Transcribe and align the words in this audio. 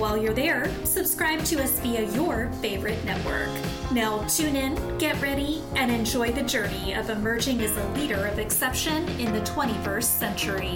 While 0.00 0.16
you're 0.16 0.32
there, 0.32 0.74
subscribe 0.86 1.44
to 1.44 1.62
us 1.62 1.78
via 1.80 2.10
your 2.12 2.50
favorite 2.62 3.04
network. 3.04 3.50
Now, 3.92 4.26
tune 4.28 4.56
in, 4.56 4.96
get 4.96 5.20
ready, 5.20 5.62
and 5.76 5.90
enjoy 5.90 6.32
the 6.32 6.42
journey 6.42 6.94
of 6.94 7.10
emerging 7.10 7.60
as 7.60 7.76
a 7.76 7.86
leader 7.90 8.26
of 8.26 8.38
exception 8.38 9.06
in 9.20 9.30
the 9.30 9.40
21st 9.40 10.04
century. 10.04 10.74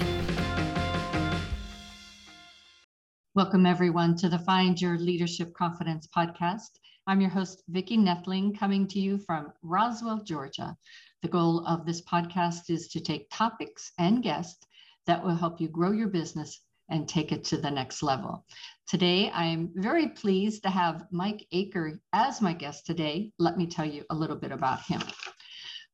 Welcome, 3.34 3.65
everyone, 3.65 4.15
to 4.17 4.29
the 4.29 4.41
Find 4.41 4.79
Your 4.79 4.98
Leadership 4.98 5.55
Confidence 5.55 6.06
podcast. 6.15 6.79
I'm 7.06 7.23
your 7.23 7.31
host, 7.31 7.62
Vicki 7.69 7.97
Nedling, 7.97 8.59
coming 8.59 8.87
to 8.89 9.01
you 9.01 9.17
from 9.17 9.55
Roswell, 9.62 10.23
Georgia. 10.23 10.77
The 11.23 11.29
goal 11.29 11.67
of 11.67 11.87
this 11.87 12.03
podcast 12.03 12.69
is 12.69 12.89
to 12.89 13.01
take 13.01 13.31
topics 13.31 13.91
and 13.98 14.23
guests 14.23 14.67
that 15.06 15.25
will 15.25 15.34
help 15.34 15.62
you 15.62 15.69
grow 15.69 15.93
your 15.93 16.09
business 16.09 16.61
and 16.91 17.09
take 17.09 17.33
it 17.33 17.45
to 17.45 17.56
the 17.56 17.70
next 17.70 18.03
level. 18.03 18.45
Today, 18.87 19.30
I'm 19.30 19.70
very 19.77 20.09
pleased 20.09 20.62
to 20.65 20.70
have 20.70 21.06
Mike 21.11 21.47
Acker 21.55 22.02
as 22.12 22.42
my 22.42 22.52
guest 22.52 22.84
today. 22.84 23.33
Let 23.38 23.56
me 23.56 23.66
tell 23.66 23.87
you 23.87 24.05
a 24.11 24.15
little 24.15 24.37
bit 24.37 24.52
about 24.52 24.83
him. 24.83 25.01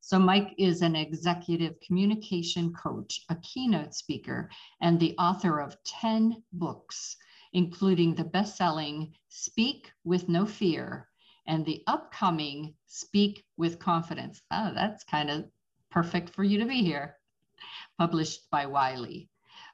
So, 0.01 0.19
Mike 0.19 0.53
is 0.57 0.81
an 0.81 0.97
executive 0.97 1.79
communication 1.79 2.73
coach, 2.73 3.23
a 3.29 3.37
keynote 3.37 3.93
speaker, 3.93 4.49
and 4.81 4.99
the 4.99 5.15
author 5.17 5.61
of 5.61 5.81
10 5.85 6.43
books, 6.51 7.15
including 7.53 8.13
the 8.13 8.25
best 8.25 8.57
selling 8.57 9.15
Speak 9.29 9.89
with 10.03 10.27
No 10.27 10.45
Fear 10.45 11.07
and 11.47 11.65
the 11.65 11.83
upcoming 11.87 12.75
Speak 12.87 13.45
with 13.55 13.79
Confidence. 13.79 14.41
Oh, 14.51 14.73
that's 14.75 15.05
kind 15.05 15.29
of 15.29 15.45
perfect 15.91 16.29
for 16.31 16.43
you 16.43 16.59
to 16.59 16.65
be 16.65 16.83
here, 16.83 17.15
published 17.97 18.49
by 18.51 18.65
Wiley. 18.65 19.29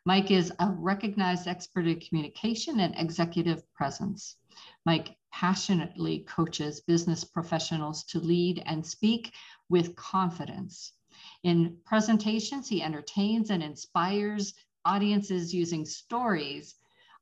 Mike 0.07 0.31
is 0.31 0.53
a 0.59 0.71
recognized 0.71 1.49
expert 1.49 1.85
in 1.85 1.99
communication 1.99 2.79
and 2.79 2.95
executive 2.97 3.61
presence. 3.73 4.37
Mike 4.85 5.17
passionately 5.33 6.19
coaches 6.19 6.79
business 6.79 7.25
professionals 7.25 8.05
to 8.05 8.21
lead 8.21 8.63
and 8.65 8.85
speak 8.85 9.33
with 9.67 9.97
confidence. 9.97 10.93
In 11.43 11.75
presentations, 11.83 12.69
he 12.69 12.81
entertains 12.81 13.49
and 13.49 13.61
inspires 13.61 14.53
audiences 14.85 15.53
using 15.53 15.83
stories 15.83 16.75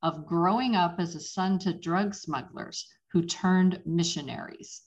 of 0.03 0.27
growing 0.27 0.75
up 0.75 0.99
as 0.99 1.15
a 1.15 1.19
son 1.19 1.57
to 1.57 1.73
drug 1.73 2.13
smugglers 2.13 2.87
who 3.07 3.25
turned 3.25 3.81
missionaries. 3.87 4.83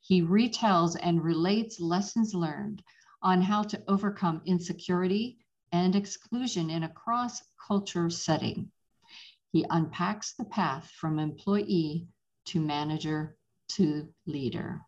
He 0.00 0.22
retells 0.22 0.96
and 1.02 1.24
relates 1.24 1.80
lessons 1.80 2.34
learned 2.34 2.84
on 3.20 3.42
how 3.42 3.64
to 3.64 3.82
overcome 3.88 4.42
insecurity 4.44 5.40
and 5.72 5.96
exclusion 5.96 6.70
in 6.70 6.82
a 6.82 6.88
cross 6.88 7.42
culture 7.66 8.10
setting. 8.10 8.70
He 9.52 9.64
unpacks 9.70 10.34
the 10.34 10.44
path 10.44 10.90
from 10.90 11.18
employee 11.18 12.08
to 12.46 12.60
manager 12.60 13.36
to 13.68 14.12
leader. 14.26 14.82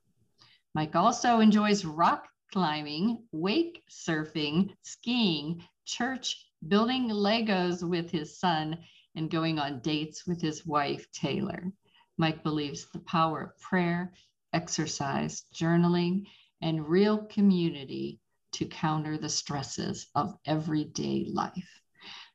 Mike 0.75 0.95
also 0.95 1.41
enjoys 1.41 1.85
rock 1.85 2.29
climbing, 2.53 3.25
wake 3.33 3.83
surfing, 3.91 4.75
skiing, 4.83 5.63
church, 5.85 6.47
building 6.67 7.09
Legos 7.09 7.83
with 7.83 8.11
his 8.11 8.39
son, 8.39 8.79
and 9.15 9.31
going 9.31 9.59
on 9.59 9.81
dates 9.81 10.27
with 10.27 10.41
his 10.41 10.67
wife, 10.67 11.11
Taylor. 11.13 11.73
Mike 12.17 12.43
believes 12.43 12.87
the 12.93 13.01
power 13.01 13.43
of 13.43 13.61
prayer, 13.61 14.13
exercise, 14.53 15.45
journaling, 15.55 16.27
and 16.61 16.89
real 16.89 17.19
community 17.27 18.21
to 18.53 18.67
counter 18.67 19.17
the 19.19 19.29
stresses 19.29 20.09
of 20.15 20.35
everyday 20.47 21.27
life. 21.33 21.81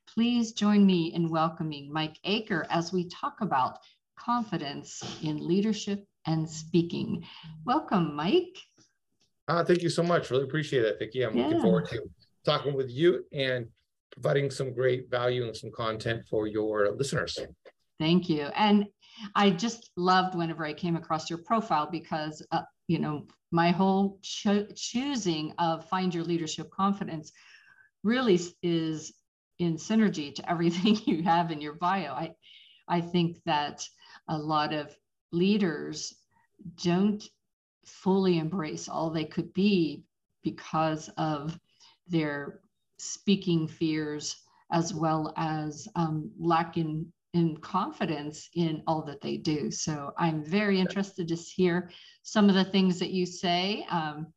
Please 0.08 0.54
join 0.54 0.86
me 0.86 1.14
in 1.14 1.30
welcoming 1.30 1.92
Mike 1.92 2.18
Acker 2.26 2.66
as 2.70 2.94
we 2.94 3.10
talk 3.10 3.42
about 3.42 3.80
confidence 4.18 5.02
in 5.24 5.48
leadership 5.48 6.06
and 6.28 6.50
speaking. 6.50 7.26
Welcome, 7.66 8.16
Mike. 8.16 8.58
Uh, 9.48 9.64
thank 9.64 9.82
you 9.82 9.90
so 9.90 10.04
much. 10.04 10.30
Really 10.32 10.44
appreciate 10.44 10.86
it, 10.86 10.98
Vicki. 11.00 11.24
I'm 11.24 11.36
yeah. 11.36 11.46
looking 11.46 11.62
forward 11.62 11.88
to 11.90 12.02
talking 12.46 12.74
with 12.74 12.90
you 12.90 13.26
and 13.34 13.68
providing 14.12 14.52
some 14.52 14.74
great 14.74 15.10
value 15.10 15.46
and 15.46 15.56
some 15.56 15.72
content 15.72 16.24
for 16.30 16.48
your 16.48 16.92
listeners. 16.92 17.40
Thank 18.00 18.30
you. 18.30 18.44
And 18.56 18.86
I 19.36 19.50
just 19.50 19.92
loved 19.98 20.36
whenever 20.36 20.66
I 20.66 20.74
came 20.74 20.96
across 20.96 21.30
your 21.30 21.40
profile 21.40 21.90
because, 21.92 22.46
uh, 22.52 22.62
you 22.88 23.00
know, 23.00 23.26
my 23.54 23.70
whole 23.70 24.18
cho- 24.24 24.66
choosing 24.76 25.54
of 25.60 25.88
find 25.88 26.14
your 26.14 26.24
leadership 26.24 26.72
confidence 26.72 27.32
really 28.04 28.40
is 28.64 29.14
in 29.60 29.76
synergy 29.76 30.34
to 30.34 30.50
everything 30.50 30.98
you 31.06 31.22
have 31.22 31.52
in 31.52 31.62
your 31.62 31.76
bio. 31.76 32.14
I, 32.14 32.34
I 32.88 33.00
think 33.00 33.38
that 33.46 33.88
a 34.28 34.36
lot 34.38 34.74
of 34.74 34.94
leaders 35.32 36.16
don't 36.84 37.24
fully 37.86 38.40
embrace 38.40 38.90
all 38.90 39.12
they 39.12 39.26
could 39.26 39.54
be 39.54 40.04
because 40.44 41.10
of 41.18 41.58
their 42.08 42.60
speaking 42.98 43.68
fears 43.68 44.36
as 44.72 44.96
well 44.96 45.32
as 45.38 45.88
um, 45.96 46.32
lack 46.40 46.78
in 46.78 47.14
in 47.34 47.58
confidence 47.58 48.50
in 48.54 48.84
all 48.86 49.02
that 49.04 49.22
they 49.22 49.38
do. 49.38 49.72
So 49.72 50.14
I'm 50.18 50.44
very 50.44 50.80
interested 50.80 51.28
to 51.28 51.36
hear 51.36 51.90
some 52.22 52.48
of 52.48 52.56
the 52.56 52.64
things 52.64 53.00
that 53.00 53.10
you 53.10 53.26
say. 53.26 53.86
Um, 53.90 54.28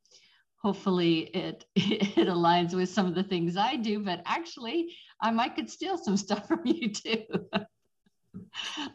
hopefully 0.57 1.31
it 1.35 1.65
it 1.77 2.29
aligns 2.29 2.75
with 2.75 2.89
some 2.89 3.07
of 3.07 3.15
the 3.15 3.23
things 3.23 3.57
I 3.57 3.77
do, 3.77 4.01
but 4.01 4.23
actually 4.25 4.95
I 5.21 5.31
might 5.31 5.55
could 5.55 5.71
steal 5.71 5.99
some 5.99 6.17
stuff 6.27 6.49
from 6.49 6.63
you 6.65 6.91
too. 6.91 7.25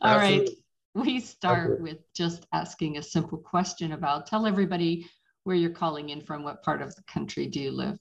all 0.01 0.17
right. 0.17 0.50
We 0.94 1.22
start 1.22 1.79
with 1.79 2.00
just 2.13 2.47
asking 2.51 2.97
a 2.97 3.03
simple 3.03 3.38
question 3.38 3.94
about 3.94 4.28
tell 4.28 4.45
everybody 4.45 5.07
where 5.44 5.56
you're 5.56 5.69
calling 5.69 6.09
in 6.09 6.22
from, 6.22 6.44
what 6.44 6.63
part 6.63 6.81
of 6.81 6.94
the 6.95 7.03
country 7.03 7.47
do 7.47 7.61
you 7.61 7.72
live? 7.72 7.97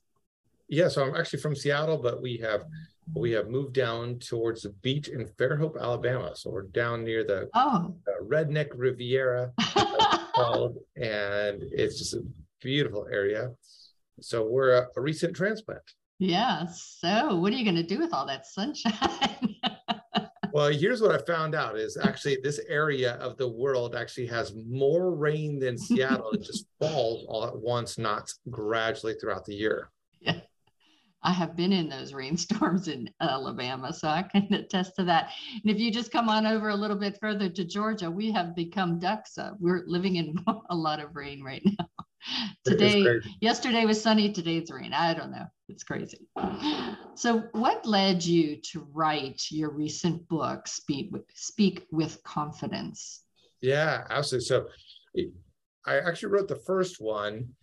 Yeah, 0.68 0.88
so 0.88 1.04
I'm 1.04 1.14
actually 1.14 1.40
from 1.40 1.54
Seattle, 1.54 1.98
but 1.98 2.20
we 2.20 2.36
have 2.38 2.64
we 3.14 3.32
have 3.32 3.48
moved 3.48 3.74
down 3.74 4.18
towards 4.18 4.62
the 4.62 4.70
beach 4.82 5.08
in 5.08 5.26
Fairhope, 5.38 5.80
Alabama. 5.80 6.32
So 6.34 6.50
we're 6.50 6.62
down 6.62 7.04
near 7.04 7.24
the, 7.24 7.48
oh. 7.54 7.94
Redneck 8.22 8.68
Riviera, 8.74 9.52
called, 10.34 10.78
and 10.96 11.62
it's 11.62 11.98
just 11.98 12.14
a 12.14 12.22
beautiful 12.60 13.06
area. 13.10 13.50
So 14.20 14.46
we're 14.46 14.72
a, 14.72 14.86
a 14.96 15.00
recent 15.00 15.34
transplant. 15.34 15.82
Yeah. 16.18 16.66
So 16.66 17.36
what 17.36 17.52
are 17.52 17.56
you 17.56 17.64
going 17.64 17.76
to 17.76 17.82
do 17.82 17.98
with 17.98 18.12
all 18.12 18.26
that 18.26 18.46
sunshine? 18.46 19.56
well, 20.52 20.70
here's 20.70 21.00
what 21.00 21.12
I 21.12 21.24
found 21.24 21.54
out 21.54 21.78
is 21.78 21.96
actually 21.96 22.38
this 22.42 22.60
area 22.68 23.14
of 23.14 23.36
the 23.38 23.48
world 23.48 23.94
actually 23.94 24.26
has 24.26 24.54
more 24.68 25.14
rain 25.14 25.58
than 25.58 25.78
Seattle. 25.78 26.30
it 26.32 26.42
just 26.42 26.66
falls 26.78 27.24
all 27.28 27.46
at 27.46 27.56
once, 27.56 27.98
not 27.98 28.30
gradually 28.50 29.14
throughout 29.14 29.46
the 29.46 29.54
year. 29.54 29.90
I 31.22 31.32
have 31.32 31.56
been 31.56 31.72
in 31.72 31.88
those 31.88 32.14
rainstorms 32.14 32.88
in 32.88 33.10
Alabama, 33.20 33.92
so 33.92 34.08
I 34.08 34.22
can 34.22 34.52
attest 34.52 34.96
to 34.96 35.04
that. 35.04 35.30
And 35.62 35.70
if 35.70 35.78
you 35.78 35.90
just 35.90 36.12
come 36.12 36.28
on 36.28 36.46
over 36.46 36.70
a 36.70 36.74
little 36.74 36.96
bit 36.96 37.18
further 37.20 37.48
to 37.48 37.64
Georgia, 37.64 38.10
we 38.10 38.32
have 38.32 38.54
become 38.54 38.98
ducks. 38.98 39.38
We're 39.58 39.84
living 39.86 40.16
in 40.16 40.36
a 40.70 40.74
lot 40.74 41.00
of 41.00 41.14
rain 41.14 41.42
right 41.42 41.62
now. 41.64 41.86
Today, 42.66 43.20
yesterday 43.40 43.86
was 43.86 44.00
sunny, 44.02 44.30
today's 44.30 44.70
rain. 44.70 44.92
I 44.92 45.14
don't 45.14 45.30
know. 45.30 45.46
It's 45.68 45.84
crazy. 45.84 46.26
So, 47.14 47.44
what 47.52 47.86
led 47.86 48.22
you 48.22 48.56
to 48.72 48.86
write 48.92 49.42
your 49.50 49.70
recent 49.70 50.28
book, 50.28 50.68
Speak 50.68 51.12
Speak 51.34 51.86
with 51.90 52.22
Confidence? 52.22 53.22
Yeah, 53.62 54.04
absolutely. 54.10 54.46
So, 54.46 54.66
I 55.86 55.98
actually 55.98 56.32
wrote 56.32 56.48
the 56.48 56.56
first 56.56 57.00
one, 57.00 57.54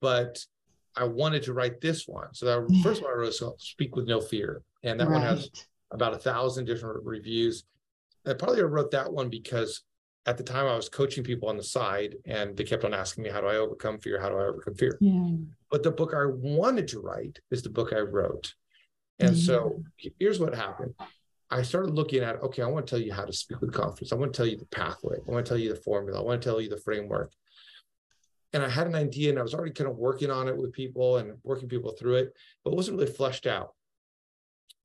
but 0.00 0.44
I 0.96 1.04
wanted 1.04 1.42
to 1.44 1.52
write 1.52 1.80
this 1.80 2.06
one. 2.06 2.32
So 2.32 2.46
the 2.46 2.80
first 2.82 3.02
one 3.02 3.12
I 3.12 3.14
wrote 3.14 3.40
was 3.40 3.42
Speak 3.58 3.96
with 3.96 4.06
No 4.06 4.20
Fear. 4.20 4.62
And 4.82 4.98
that 5.00 5.08
right. 5.08 5.14
one 5.14 5.22
has 5.22 5.50
about 5.90 6.14
a 6.14 6.18
thousand 6.18 6.64
different 6.64 7.04
reviews. 7.04 7.64
I 8.26 8.34
probably 8.34 8.62
wrote 8.62 8.90
that 8.90 9.12
one 9.12 9.28
because 9.28 9.82
at 10.26 10.36
the 10.36 10.42
time 10.42 10.66
I 10.66 10.74
was 10.74 10.88
coaching 10.88 11.22
people 11.22 11.48
on 11.48 11.56
the 11.56 11.62
side 11.62 12.16
and 12.26 12.56
they 12.56 12.64
kept 12.64 12.84
on 12.84 12.92
asking 12.92 13.24
me, 13.24 13.30
how 13.30 13.40
do 13.40 13.46
I 13.46 13.56
overcome 13.56 13.98
fear? 13.98 14.20
How 14.20 14.28
do 14.28 14.36
I 14.36 14.46
overcome 14.46 14.74
fear? 14.74 14.98
Yeah. 15.00 15.36
But 15.70 15.84
the 15.84 15.92
book 15.92 16.14
I 16.14 16.26
wanted 16.26 16.88
to 16.88 17.00
write 17.00 17.38
is 17.50 17.62
the 17.62 17.70
book 17.70 17.92
I 17.92 18.00
wrote. 18.00 18.54
And 19.20 19.36
yeah. 19.36 19.44
so 19.44 19.82
here's 20.18 20.40
what 20.40 20.54
happened. 20.54 20.94
I 21.48 21.62
started 21.62 21.94
looking 21.94 22.24
at, 22.24 22.42
okay, 22.42 22.62
I 22.62 22.66
want 22.66 22.86
to 22.86 22.90
tell 22.90 23.00
you 23.00 23.12
how 23.12 23.24
to 23.24 23.32
speak 23.32 23.60
with 23.60 23.72
confidence. 23.72 24.12
I 24.12 24.16
want 24.16 24.32
to 24.32 24.36
tell 24.36 24.46
you 24.46 24.56
the 24.56 24.66
pathway. 24.66 25.16
I 25.16 25.30
want 25.30 25.46
to 25.46 25.48
tell 25.48 25.58
you 25.58 25.72
the 25.72 25.80
formula. 25.80 26.20
I 26.20 26.24
want 26.24 26.42
to 26.42 26.48
tell 26.48 26.60
you 26.60 26.68
the 26.68 26.80
framework. 26.80 27.32
And 28.52 28.62
I 28.62 28.68
had 28.68 28.86
an 28.86 28.94
idea 28.94 29.30
and 29.30 29.38
I 29.38 29.42
was 29.42 29.54
already 29.54 29.72
kind 29.72 29.90
of 29.90 29.96
working 29.96 30.30
on 30.30 30.48
it 30.48 30.56
with 30.56 30.72
people 30.72 31.18
and 31.18 31.32
working 31.42 31.68
people 31.68 31.92
through 31.92 32.16
it, 32.16 32.32
but 32.64 32.72
it 32.72 32.76
wasn't 32.76 32.98
really 32.98 33.12
fleshed 33.12 33.46
out. 33.46 33.74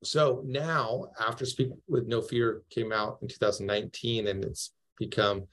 So 0.04 0.42
now, 0.44 1.06
after 1.20 1.46
Speak 1.46 1.70
with 1.86 2.06
No 2.06 2.20
Fear 2.20 2.62
came 2.70 2.92
out 2.92 3.18
in 3.22 3.28
2019 3.28 4.26
and 4.26 4.44
it's 4.44 4.72
become 4.98 5.44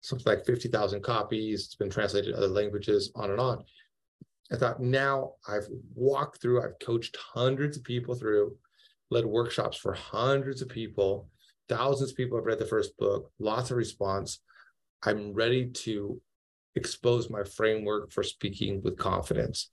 something 0.00 0.32
like 0.32 0.46
50,000 0.46 1.02
copies, 1.02 1.64
it's 1.66 1.74
been 1.74 1.90
translated 1.90 2.32
to 2.32 2.38
other 2.38 2.48
languages, 2.48 3.12
on 3.14 3.30
and 3.30 3.40
on. 3.40 3.64
I 4.50 4.56
thought 4.56 4.80
now 4.80 5.32
I've 5.46 5.68
walked 5.94 6.40
through, 6.40 6.62
I've 6.62 6.78
coached 6.80 7.18
hundreds 7.34 7.76
of 7.76 7.84
people 7.84 8.14
through, 8.14 8.56
led 9.10 9.26
workshops 9.26 9.76
for 9.76 9.92
hundreds 9.92 10.62
of 10.62 10.68
people, 10.68 11.28
thousands 11.68 12.10
of 12.10 12.16
people 12.16 12.38
have 12.38 12.46
read 12.46 12.58
the 12.58 12.64
first 12.64 12.96
book, 12.96 13.30
lots 13.38 13.70
of 13.70 13.76
response. 13.76 14.40
I'm 15.02 15.34
ready 15.34 15.66
to 15.66 16.20
expose 16.78 17.28
my 17.28 17.44
framework 17.44 18.12
for 18.12 18.22
speaking 18.22 18.80
with 18.82 18.96
confidence. 18.96 19.70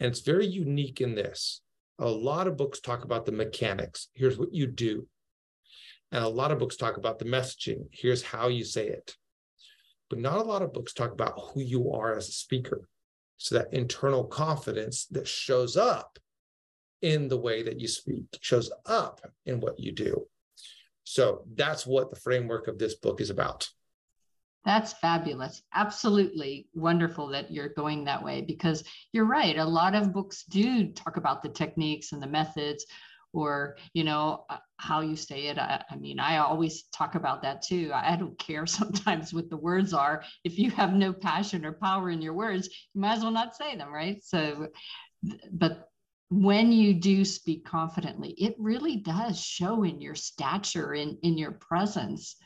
And 0.00 0.10
it's 0.10 0.20
very 0.20 0.46
unique 0.46 1.00
in 1.00 1.14
this. 1.14 1.60
A 1.98 2.08
lot 2.08 2.46
of 2.46 2.56
books 2.56 2.80
talk 2.80 3.04
about 3.04 3.26
the 3.26 3.32
mechanics. 3.32 4.08
Here's 4.14 4.38
what 4.38 4.52
you 4.52 4.66
do. 4.66 5.06
And 6.12 6.24
a 6.24 6.28
lot 6.28 6.52
of 6.52 6.58
books 6.58 6.76
talk 6.76 6.96
about 6.96 7.18
the 7.18 7.24
messaging. 7.24 7.86
Here's 7.90 8.22
how 8.22 8.48
you 8.48 8.64
say 8.64 8.88
it. 8.88 9.16
But 10.10 10.18
not 10.18 10.38
a 10.38 10.42
lot 10.42 10.62
of 10.62 10.72
books 10.72 10.92
talk 10.92 11.12
about 11.12 11.38
who 11.38 11.60
you 11.60 11.92
are 11.92 12.16
as 12.16 12.28
a 12.28 12.32
speaker. 12.32 12.88
So 13.36 13.56
that 13.56 13.72
internal 13.72 14.24
confidence 14.24 15.06
that 15.06 15.26
shows 15.26 15.76
up 15.76 16.18
in 17.02 17.28
the 17.28 17.38
way 17.38 17.62
that 17.62 17.80
you 17.80 17.88
speak, 17.88 18.24
shows 18.40 18.70
up 18.86 19.20
in 19.44 19.60
what 19.60 19.78
you 19.78 19.92
do. 19.92 20.26
So 21.04 21.44
that's 21.54 21.86
what 21.86 22.10
the 22.10 22.20
framework 22.20 22.66
of 22.66 22.78
this 22.78 22.94
book 22.94 23.20
is 23.20 23.30
about. 23.30 23.68
That's 24.64 24.94
fabulous. 24.94 25.62
Absolutely 25.74 26.68
wonderful 26.74 27.28
that 27.28 27.52
you're 27.52 27.68
going 27.68 28.04
that 28.04 28.24
way 28.24 28.40
because 28.40 28.82
you're 29.12 29.26
right. 29.26 29.58
A 29.58 29.64
lot 29.64 29.94
of 29.94 30.12
books 30.12 30.44
do 30.48 30.90
talk 30.92 31.18
about 31.18 31.42
the 31.42 31.50
techniques 31.50 32.12
and 32.12 32.22
the 32.22 32.26
methods 32.26 32.86
or, 33.34 33.76
you 33.92 34.04
know, 34.04 34.44
uh, 34.48 34.58
how 34.78 35.00
you 35.00 35.16
say 35.16 35.48
it. 35.48 35.58
I, 35.58 35.82
I 35.90 35.96
mean, 35.96 36.18
I 36.18 36.38
always 36.38 36.84
talk 36.94 37.14
about 37.14 37.42
that 37.42 37.62
too. 37.62 37.90
I 37.92 38.16
don't 38.16 38.38
care 38.38 38.64
sometimes 38.66 39.34
what 39.34 39.50
the 39.50 39.56
words 39.56 39.92
are. 39.92 40.22
If 40.44 40.58
you 40.58 40.70
have 40.70 40.94
no 40.94 41.12
passion 41.12 41.66
or 41.66 41.72
power 41.72 42.10
in 42.10 42.22
your 42.22 42.34
words, 42.34 42.68
you 42.94 43.00
might 43.00 43.16
as 43.16 43.22
well 43.22 43.32
not 43.32 43.56
say 43.56 43.76
them, 43.76 43.92
right? 43.92 44.22
So, 44.24 44.68
but 45.52 45.88
when 46.30 46.72
you 46.72 46.94
do 46.94 47.24
speak 47.24 47.66
confidently, 47.66 48.30
it 48.38 48.54
really 48.58 48.96
does 48.96 49.38
show 49.40 49.82
in 49.84 50.00
your 50.00 50.14
stature, 50.14 50.94
in, 50.94 51.18
in 51.22 51.36
your 51.36 51.52
presence 51.52 52.36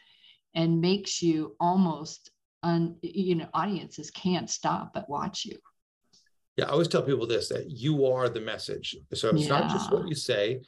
and 0.55 0.81
makes 0.81 1.23
you 1.23 1.57
almost 1.61 2.31
un, 2.63 2.97
you 3.03 3.35
know 3.35 3.49
audiences 3.55 4.11
can't 4.11 4.51
stop 4.51 4.93
but 4.95 5.09
watch 5.09 5.45
you. 5.45 5.57
Yeah 6.57 6.67
i 6.67 6.71
always 6.71 6.89
tell 6.89 7.03
people 7.03 7.27
this 7.27 7.49
that 7.49 7.71
you 7.71 8.07
are 8.07 8.29
the 8.29 8.41
message. 8.41 8.97
So 9.15 9.31
it's 9.31 9.43
yeah. 9.43 9.61
not 9.61 9.71
just 9.71 9.93
what 9.93 10.09
you 10.09 10.15
say 10.15 10.61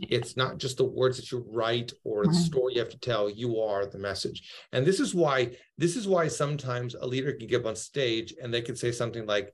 it's 0.00 0.36
not 0.36 0.58
just 0.58 0.78
the 0.78 0.84
words 0.84 1.16
that 1.16 1.30
you 1.30 1.44
write 1.48 1.92
or 2.04 2.24
the 2.24 2.30
mm-hmm. 2.30 2.40
story 2.40 2.74
you 2.74 2.80
have 2.80 2.90
to 2.90 2.98
tell 2.98 3.30
you 3.30 3.60
are 3.60 3.86
the 3.86 3.98
message. 3.98 4.50
And 4.72 4.84
this 4.84 5.00
is 5.00 5.14
why 5.14 5.56
this 5.78 5.96
is 5.96 6.08
why 6.08 6.28
sometimes 6.28 6.94
a 6.94 7.06
leader 7.06 7.32
can 7.32 7.46
get 7.46 7.60
up 7.60 7.66
on 7.66 7.76
stage 7.76 8.34
and 8.42 8.52
they 8.52 8.62
can 8.62 8.76
say 8.76 8.90
something 8.90 9.26
like 9.26 9.52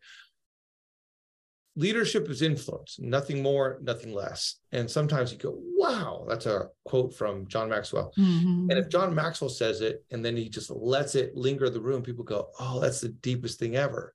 leadership 1.75 2.29
is 2.29 2.43
influence, 2.43 2.99
nothing 3.01 3.43
more, 3.43 3.79
nothing 3.83 4.13
less. 4.13 4.57
And 4.73 4.91
sometimes 4.91 5.33
you 5.33 5.39
go, 5.39 5.55
wow, 5.57 6.27
that's 6.29 6.47
a 6.47 6.69
quote 6.85 7.15
from 7.15 7.47
John 7.49 7.71
Maxwell. 7.71 8.13
Mm-hmm. 8.19 8.71
And 8.71 8.79
if 8.79 8.91
John 8.91 9.15
Maxwell 9.15 9.49
says 9.49 9.81
it 9.81 10.05
and 10.11 10.25
then 10.25 10.37
he 10.37 10.49
just 10.49 10.71
lets 10.71 11.15
it 11.15 11.35
linger 11.35 11.67
in 11.67 11.73
the 11.73 11.81
room, 11.81 12.03
people 12.03 12.25
go, 12.25 12.49
oh, 12.61 12.81
that's 12.81 13.01
the 13.01 13.09
deepest 13.09 13.59
thing 13.59 13.77
ever. 13.77 14.15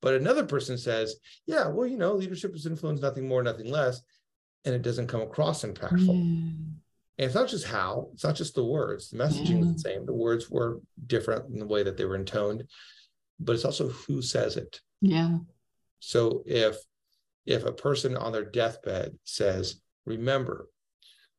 But 0.00 0.14
another 0.14 0.44
person 0.44 0.78
says, 0.78 1.16
yeah, 1.46 1.66
well, 1.66 1.86
you 1.86 1.96
know, 1.96 2.14
leadership 2.14 2.54
is 2.54 2.66
influence, 2.66 3.00
nothing 3.00 3.28
more, 3.28 3.42
nothing 3.42 3.70
less. 3.70 4.00
And 4.64 4.74
it 4.74 4.82
doesn't 4.82 5.08
come 5.08 5.20
across 5.20 5.62
impactful. 5.62 6.08
Mm. 6.08 6.74
And 7.16 7.26
it's 7.26 7.34
not 7.34 7.48
just 7.48 7.66
how, 7.66 8.08
it's 8.12 8.24
not 8.24 8.34
just 8.34 8.54
the 8.54 8.64
words. 8.64 9.10
The 9.10 9.18
messaging 9.18 9.62
is 9.62 9.74
the 9.74 9.78
same. 9.78 10.04
The 10.04 10.12
words 10.12 10.50
were 10.50 10.80
different 11.06 11.52
in 11.52 11.58
the 11.58 11.66
way 11.66 11.82
that 11.82 11.96
they 11.96 12.06
were 12.06 12.16
intoned, 12.16 12.64
but 13.38 13.54
it's 13.54 13.64
also 13.64 13.88
who 13.88 14.20
says 14.20 14.56
it. 14.56 14.80
Yeah. 15.00 15.38
So 16.00 16.42
if 16.44 16.76
if 17.46 17.64
a 17.64 17.72
person 17.72 18.16
on 18.16 18.32
their 18.32 18.44
deathbed 18.44 19.18
says, 19.24 19.80
remember, 20.06 20.68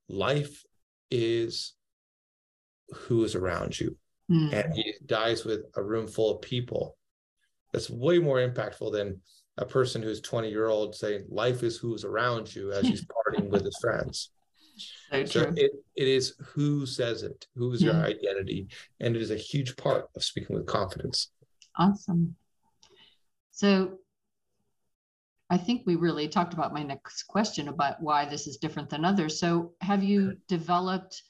life 0.08 0.64
is 1.10 1.74
who 2.90 3.24
is 3.24 3.36
around 3.36 3.80
you. 3.80 3.98
Mm. 4.32 4.54
And 4.54 4.74
he 4.74 4.94
dies 5.06 5.46
with 5.46 5.66
a 5.76 5.84
room 5.84 6.08
full 6.08 6.36
of 6.36 6.42
people. 6.42 6.98
That's 7.74 7.90
way 7.90 8.20
more 8.20 8.38
impactful 8.38 8.92
than 8.92 9.22
a 9.58 9.66
person 9.66 10.02
who's 10.02 10.22
20 10.22 10.50
year 10.50 10.68
old 10.68 10.96
saying 10.96 11.26
life 11.30 11.64
is 11.64 11.78
who's 11.78 12.04
around 12.04 12.54
you 12.54 12.72
as 12.72 12.88
he's 12.88 13.06
partying 13.28 13.50
with 13.50 13.64
his 13.64 13.78
friends. 13.80 14.32
So, 15.10 15.26
so 15.26 15.54
it, 15.56 15.72
it 15.96 16.08
is 16.08 16.36
who 16.54 16.86
says 16.86 17.24
it, 17.24 17.48
who 17.56 17.72
is 17.72 17.82
yeah. 17.82 17.94
your 17.94 18.06
identity. 18.06 18.68
And 19.00 19.16
it 19.16 19.22
is 19.22 19.32
a 19.32 19.38
huge 19.38 19.76
part 19.78 20.10
of 20.16 20.24
speaking 20.24 20.56
with 20.56 20.66
confidence. 20.66 21.32
Awesome. 21.78 22.36
So 23.52 24.00
I 25.50 25.58
think 25.58 25.84
we 25.86 25.96
really 25.96 26.28
talked 26.28 26.54
about 26.54 26.74
my 26.74 26.84
next 26.84 27.24
question 27.24 27.68
about 27.68 28.02
why 28.02 28.26
this 28.26 28.48
is 28.48 28.58
different 28.58 28.90
than 28.90 29.06
others. 29.06 29.40
So, 29.40 29.74
have 29.82 30.04
you 30.04 30.38
developed 30.48 31.22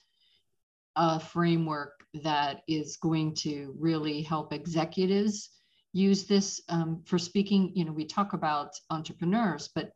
a 0.96 1.20
framework 1.20 2.06
that 2.24 2.62
is 2.68 2.96
going 2.98 3.36
to 3.36 3.76
really 3.78 4.22
help 4.22 4.54
executives 4.54 5.50
use 5.92 6.26
this 6.26 6.62
um, 6.70 7.02
for 7.06 7.20
speaking? 7.20 7.74
You 7.76 7.86
know, 7.86 7.92
we 7.92 8.06
talk 8.06 8.32
about 8.32 8.72
entrepreneurs, 8.90 9.70
but 9.76 9.92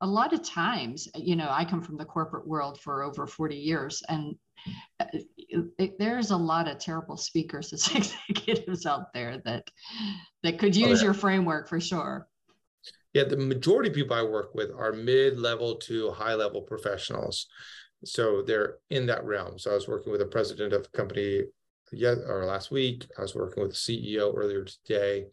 a 0.00 0.06
lot 0.06 0.32
of 0.32 0.42
times, 0.42 1.08
you 1.14 1.36
know, 1.36 1.48
I 1.50 1.64
come 1.64 1.82
from 1.82 1.98
the 1.98 2.04
corporate 2.06 2.46
world 2.46 2.80
for 2.80 3.02
over 3.02 3.26
40 3.26 3.56
years, 3.56 4.02
and 4.08 4.36
uh, 4.98 5.04
there's 5.98 6.30
a 6.30 6.36
lot 6.36 6.68
of 6.68 6.78
terrible 6.78 7.18
speakers 7.18 7.72
as 7.74 7.86
executives 7.94 8.86
out 8.86 9.12
there 9.12 9.42
that 9.44 9.70
that 10.42 10.58
could 10.58 10.74
use 10.74 11.00
oh, 11.00 11.02
yeah. 11.02 11.04
your 11.04 11.14
framework 11.14 11.68
for 11.68 11.80
sure 11.80 12.26
yeah, 13.14 13.24
the 13.24 13.36
majority 13.36 13.88
of 13.88 13.94
people 13.94 14.16
I 14.16 14.22
work 14.22 14.54
with 14.54 14.70
are 14.70 14.92
mid-level 14.92 15.76
to 15.76 16.10
high-level 16.10 16.62
professionals. 16.62 17.46
So 18.04 18.42
they're 18.42 18.76
in 18.90 19.06
that 19.06 19.24
realm. 19.24 19.58
So 19.58 19.70
I 19.70 19.74
was 19.74 19.88
working 19.88 20.12
with 20.12 20.20
a 20.20 20.26
president 20.26 20.72
of 20.72 20.86
a 20.86 20.96
company 20.96 21.42
yet 21.92 22.18
or 22.26 22.44
last 22.44 22.70
week. 22.70 23.06
I 23.18 23.22
was 23.22 23.34
working 23.34 23.62
with 23.62 23.72
a 23.72 23.74
CEO 23.74 24.32
earlier 24.36 24.64
today. 24.64 25.24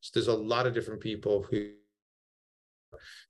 So 0.00 0.10
there's 0.14 0.28
a 0.28 0.34
lot 0.34 0.66
of 0.66 0.74
different 0.74 1.00
people 1.00 1.44
who 1.50 1.70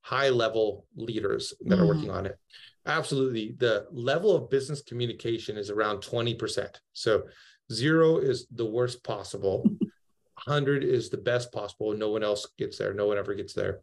high 0.03 0.29
level 0.29 0.87
leaders 0.97 1.55
that 1.63 1.79
mm. 1.79 1.81
are 1.81 1.87
working 1.87 2.05
mm-hmm. 2.05 2.19
on 2.19 2.27
it. 2.27 2.39
Absolutely. 2.87 3.55
The 3.59 3.87
level 3.91 4.37
of 4.37 4.51
business 4.51 4.83
communication 4.83 5.57
is 5.57 5.71
around 5.71 5.99
20%. 5.99 6.69
So 6.93 7.23
zero 7.73 8.19
is 8.19 8.47
the 8.55 8.67
worst 8.67 9.03
possible. 9.03 9.65
100 10.47 10.85
is 10.85 11.11
the 11.11 11.17
best 11.17 11.53
possible. 11.53 11.95
No 11.95 12.11
one 12.11 12.23
else 12.23 12.47
gets 12.59 12.79
there. 12.79 12.95
No 12.95 13.07
one 13.07 13.19
ever 13.19 13.35
gets 13.35 13.55
there. 13.55 13.81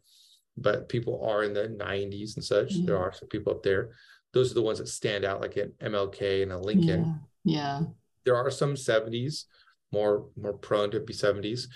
But 0.56 0.88
people 0.88 1.24
are 1.24 1.44
in 1.44 1.54
the 1.54 1.68
90s 1.68 2.36
and 2.36 2.44
such. 2.44 2.74
Mm-hmm. 2.74 2.86
There 2.86 2.98
are 2.98 3.12
some 3.12 3.28
people 3.28 3.52
up 3.52 3.62
there. 3.62 3.90
Those 4.32 4.50
are 4.50 4.54
the 4.54 4.62
ones 4.62 4.78
that 4.78 4.88
stand 4.88 5.24
out, 5.24 5.40
like 5.40 5.56
an 5.56 5.72
MLK 5.82 6.42
and 6.42 6.52
a 6.52 6.58
Lincoln. 6.58 7.20
Yeah. 7.44 7.80
yeah. 7.80 7.86
There 8.24 8.36
are 8.36 8.50
some 8.50 8.74
70s, 8.74 9.44
more 9.92 10.26
more 10.40 10.52
prone 10.54 10.90
to 10.92 11.00
be 11.00 11.12
70s. 11.12 11.66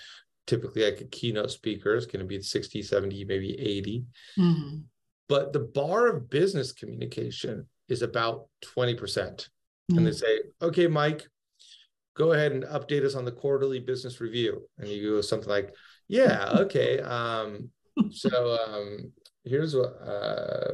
Typically, 0.45 0.83
like 0.83 1.01
a 1.01 1.05
keynote 1.05 1.51
speaker 1.51 1.95
is 1.95 2.05
going 2.05 2.19
to 2.19 2.25
be 2.25 2.41
60, 2.41 2.81
70, 2.81 3.25
maybe 3.25 3.59
80. 3.59 4.05
Mm-hmm. 4.39 4.77
But 5.27 5.51
the 5.51 5.59
bar 5.59 6.07
of 6.07 6.29
business 6.29 6.71
communication 6.71 7.67
is 7.89 8.01
about 8.01 8.47
20%. 8.63 8.97
Mm-hmm. 8.97 9.97
And 9.97 10.07
they 10.07 10.11
say, 10.11 10.39
okay, 10.61 10.87
Mike, 10.87 11.27
go 12.17 12.33
ahead 12.33 12.51
and 12.51 12.63
update 12.63 13.03
us 13.03 13.15
on 13.15 13.25
the 13.25 13.31
quarterly 13.31 13.79
business 13.79 14.19
review. 14.19 14.63
And 14.79 14.89
you 14.89 15.11
go 15.11 15.21
something 15.21 15.49
like, 15.49 15.73
yeah, 16.07 16.49
okay. 16.59 16.99
Um, 16.99 17.69
so 18.11 18.57
um, 18.67 19.11
here's 19.43 19.75
what, 19.75 19.95
uh, 20.01 20.71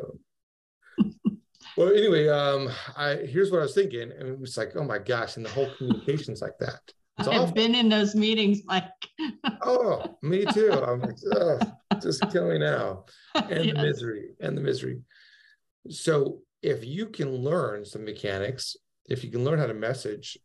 well, 1.78 1.90
anyway, 1.90 2.28
um, 2.30 2.70
I, 2.96 3.16
here's 3.16 3.52
what 3.52 3.60
I 3.60 3.64
was 3.64 3.74
thinking. 3.74 4.12
And 4.12 4.42
it's 4.42 4.58
like, 4.58 4.76
oh 4.76 4.84
my 4.84 5.00
gosh. 5.00 5.38
And 5.38 5.46
the 5.46 5.50
whole 5.50 5.70
communication's 5.78 6.42
like 6.42 6.58
that. 6.60 6.80
It's 7.20 7.28
I've 7.28 7.42
awful. 7.42 7.56
been 7.56 7.76
in 7.76 7.90
those 7.90 8.16
meetings, 8.16 8.62
like. 8.66 8.90
oh, 9.62 10.18
me 10.22 10.46
too. 10.46 10.72
I'm 10.72 11.02
like, 11.02 11.16
oh, 11.36 11.60
just 12.02 12.28
kill 12.32 12.50
me 12.50 12.58
now. 12.58 13.06
And 13.36 13.66
yes. 13.66 13.76
the 13.76 13.82
misery 13.82 14.30
and 14.40 14.58
the 14.58 14.62
misery. 14.62 15.02
So 15.90 16.40
if 16.62 16.86
you 16.86 17.08
can 17.08 17.36
learn 17.36 17.86
some 17.86 18.06
mechanics, 18.06 18.76
if 19.10 19.24
you 19.24 19.30
can 19.30 19.44
learn 19.44 19.60
how 19.60 19.68
to 19.68 19.74
message 19.74 20.40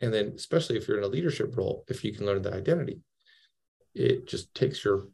and 0.00 0.12
then 0.12 0.32
especially 0.36 0.76
if 0.76 0.86
you're 0.86 0.98
in 0.98 1.04
a 1.04 1.08
leadership 1.08 1.56
role 1.56 1.84
if 1.88 2.04
you 2.04 2.12
can 2.12 2.26
learn 2.26 2.42
that 2.42 2.52
identity 2.52 3.00
it 3.94 4.26
just 4.26 4.52
takes 4.54 4.84
your 4.84 5.08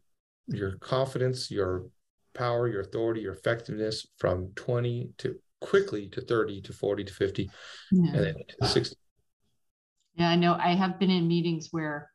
your 0.48 0.72
confidence 0.78 1.50
your 1.50 1.86
power 2.34 2.68
your 2.68 2.80
authority 2.80 3.20
your 3.20 3.34
effectiveness 3.34 4.06
from 4.18 4.50
20 4.56 5.10
to 5.18 5.36
quickly 5.60 6.08
to 6.08 6.20
30 6.20 6.60
to 6.62 6.72
40 6.72 7.04
to 7.04 7.12
50 7.12 7.50
yeah. 7.92 8.12
and 8.12 8.24
then 8.24 8.34
to 8.60 8.68
60 8.68 8.96
yeah 10.16 10.28
i 10.28 10.36
know 10.36 10.54
i 10.54 10.74
have 10.74 10.98
been 10.98 11.10
in 11.10 11.26
meetings 11.26 11.68
where 11.70 12.10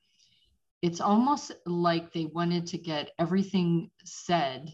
it's 0.81 1.01
almost 1.01 1.51
like 1.65 2.13
they 2.13 2.25
wanted 2.25 2.67
to 2.67 2.77
get 2.77 3.11
everything 3.19 3.89
said 4.03 4.69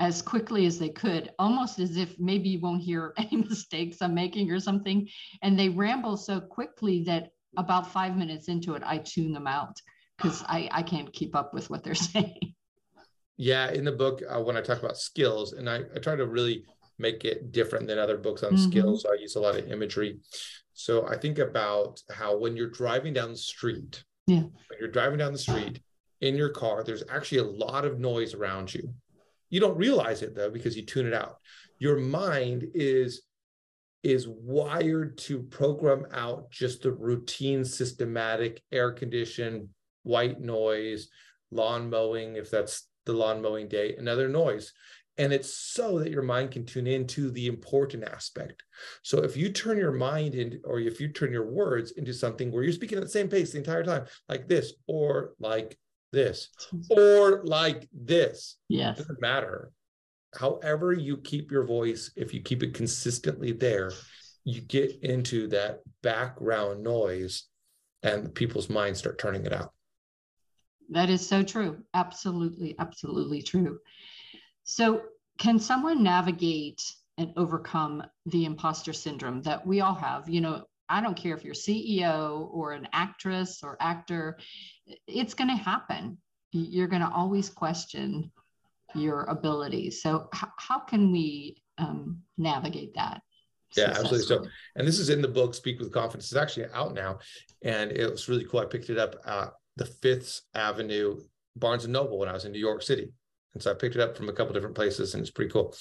as 0.00 0.20
quickly 0.20 0.66
as 0.66 0.78
they 0.78 0.90
could, 0.90 1.30
almost 1.38 1.78
as 1.78 1.96
if 1.96 2.18
maybe 2.18 2.50
you 2.50 2.60
won't 2.60 2.82
hear 2.82 3.14
any 3.18 3.36
mistakes 3.36 4.02
I'm 4.02 4.14
making 4.14 4.50
or 4.50 4.60
something. 4.60 5.08
And 5.42 5.58
they 5.58 5.68
ramble 5.68 6.16
so 6.16 6.40
quickly 6.40 7.02
that 7.04 7.30
about 7.56 7.92
five 7.92 8.16
minutes 8.16 8.48
into 8.48 8.74
it, 8.74 8.82
I 8.84 8.98
tune 8.98 9.32
them 9.32 9.46
out 9.46 9.80
because 10.16 10.42
I, 10.46 10.68
I 10.72 10.82
can't 10.82 11.12
keep 11.12 11.34
up 11.34 11.54
with 11.54 11.70
what 11.70 11.82
they're 11.82 11.94
saying. 11.94 12.54
Yeah, 13.38 13.70
in 13.70 13.84
the 13.84 13.92
book, 13.92 14.22
uh, 14.28 14.40
when 14.40 14.56
I 14.56 14.62
talk 14.62 14.78
about 14.78 14.96
skills, 14.96 15.52
and 15.52 15.68
I, 15.68 15.82
I 15.94 15.98
try 15.98 16.16
to 16.16 16.26
really 16.26 16.64
make 16.98 17.26
it 17.26 17.52
different 17.52 17.86
than 17.86 17.98
other 17.98 18.16
books 18.16 18.42
on 18.42 18.54
mm-hmm. 18.54 18.70
skills, 18.70 19.04
I 19.04 19.20
use 19.20 19.36
a 19.36 19.40
lot 19.40 19.56
of 19.56 19.70
imagery. 19.70 20.18
So 20.72 21.06
I 21.06 21.18
think 21.18 21.38
about 21.38 22.00
how 22.10 22.38
when 22.38 22.56
you're 22.56 22.70
driving 22.70 23.12
down 23.12 23.30
the 23.30 23.36
street, 23.36 24.02
yeah. 24.26 24.40
when 24.40 24.78
you're 24.80 24.90
driving 24.90 25.18
down 25.18 25.32
the 25.32 25.38
street 25.38 25.80
in 26.20 26.34
your 26.34 26.50
car, 26.50 26.82
there's 26.82 27.02
actually 27.10 27.38
a 27.38 27.44
lot 27.44 27.84
of 27.84 27.98
noise 27.98 28.34
around 28.34 28.72
you. 28.72 28.94
You 29.50 29.60
don't 29.60 29.76
realize 29.76 30.22
it 30.22 30.34
though 30.34 30.50
because 30.50 30.76
you 30.76 30.84
tune 30.84 31.06
it 31.06 31.14
out. 31.14 31.36
Your 31.78 31.98
mind 31.98 32.66
is 32.74 33.22
is 34.02 34.28
wired 34.28 35.18
to 35.18 35.42
program 35.42 36.06
out 36.12 36.48
just 36.50 36.82
the 36.82 36.92
routine, 36.92 37.64
systematic, 37.64 38.62
air 38.70 38.92
conditioned, 38.92 39.68
white 40.04 40.40
noise, 40.40 41.08
lawn 41.50 41.90
mowing, 41.90 42.36
if 42.36 42.48
that's 42.48 42.88
the 43.04 43.12
lawn 43.12 43.42
mowing 43.42 43.66
day, 43.66 43.96
another 43.96 44.28
noise. 44.28 44.72
And 45.18 45.32
it's 45.32 45.52
so 45.52 45.98
that 45.98 46.10
your 46.10 46.22
mind 46.22 46.50
can 46.50 46.66
tune 46.66 46.86
into 46.86 47.30
the 47.30 47.46
important 47.46 48.04
aspect. 48.04 48.62
So 49.02 49.24
if 49.24 49.36
you 49.36 49.50
turn 49.50 49.78
your 49.78 49.92
mind 49.92 50.34
in, 50.34 50.60
or 50.64 50.78
if 50.78 51.00
you 51.00 51.08
turn 51.08 51.32
your 51.32 51.50
words 51.50 51.92
into 51.92 52.12
something 52.12 52.52
where 52.52 52.62
you're 52.62 52.72
speaking 52.72 52.98
at 52.98 53.04
the 53.04 53.10
same 53.10 53.28
pace 53.28 53.52
the 53.52 53.58
entire 53.58 53.82
time, 53.82 54.04
like 54.28 54.46
this, 54.46 54.74
or 54.86 55.32
like 55.40 55.76
this 56.12 56.48
hmm. 56.70 56.80
or 56.90 57.42
like 57.44 57.88
this. 57.92 58.56
Yes. 58.68 58.98
It 58.98 59.02
doesn't 59.02 59.20
matter. 59.20 59.72
However, 60.38 60.92
you 60.92 61.16
keep 61.18 61.50
your 61.50 61.64
voice, 61.64 62.10
if 62.16 62.34
you 62.34 62.42
keep 62.42 62.62
it 62.62 62.74
consistently 62.74 63.52
there, 63.52 63.92
you 64.44 64.60
get 64.60 65.02
into 65.02 65.48
that 65.48 65.80
background 66.02 66.82
noise 66.82 67.44
and 68.02 68.34
people's 68.34 68.68
minds 68.68 69.00
start 69.00 69.18
turning 69.18 69.44
it 69.46 69.52
out. 69.52 69.72
That 70.90 71.10
is 71.10 71.26
so 71.26 71.42
true. 71.42 71.82
Absolutely, 71.94 72.76
absolutely 72.78 73.42
true. 73.42 73.78
So, 74.64 75.02
can 75.38 75.58
someone 75.58 76.02
navigate 76.02 76.82
and 77.18 77.32
overcome 77.36 78.02
the 78.26 78.44
imposter 78.44 78.92
syndrome 78.92 79.42
that 79.42 79.66
we 79.66 79.80
all 79.80 79.94
have? 79.94 80.28
You 80.28 80.40
know, 80.40 80.64
I 80.88 81.00
don't 81.00 81.16
care 81.16 81.36
if 81.36 81.44
you're 81.44 81.54
CEO 81.54 82.48
or 82.52 82.72
an 82.72 82.88
actress 82.92 83.62
or 83.62 83.76
actor, 83.80 84.38
it's 85.06 85.34
going 85.34 85.50
to 85.50 85.56
happen. 85.56 86.18
You're 86.52 86.86
going 86.86 87.02
to 87.02 87.10
always 87.10 87.48
question 87.48 88.30
your 88.94 89.24
abilities. 89.24 90.00
So, 90.00 90.28
h- 90.34 90.48
how 90.56 90.78
can 90.78 91.12
we 91.12 91.62
um, 91.78 92.22
navigate 92.38 92.94
that? 92.94 93.20
Yeah, 93.76 93.90
absolutely. 93.90 94.20
So, 94.20 94.46
and 94.76 94.86
this 94.86 94.98
is 94.98 95.10
in 95.10 95.20
the 95.20 95.28
book, 95.28 95.54
Speak 95.54 95.78
with 95.78 95.92
Confidence. 95.92 96.26
It's 96.26 96.40
actually 96.40 96.66
out 96.72 96.94
now, 96.94 97.18
and 97.62 97.90
it 97.90 98.10
was 98.10 98.28
really 98.28 98.44
cool. 98.44 98.60
I 98.60 98.64
picked 98.64 98.90
it 98.90 98.98
up 98.98 99.16
at 99.26 99.52
the 99.76 99.84
Fifth 99.84 100.42
Avenue 100.54 101.20
Barnes 101.56 101.84
and 101.84 101.92
Noble 101.92 102.18
when 102.18 102.28
I 102.28 102.32
was 102.32 102.44
in 102.44 102.52
New 102.52 102.60
York 102.60 102.82
City, 102.82 103.10
and 103.54 103.62
so 103.62 103.70
I 103.70 103.74
picked 103.74 103.96
it 103.96 104.00
up 104.00 104.16
from 104.16 104.28
a 104.28 104.32
couple 104.32 104.54
different 104.54 104.76
places, 104.76 105.14
and 105.14 105.20
it's 105.20 105.30
pretty 105.30 105.50
cool. 105.50 105.74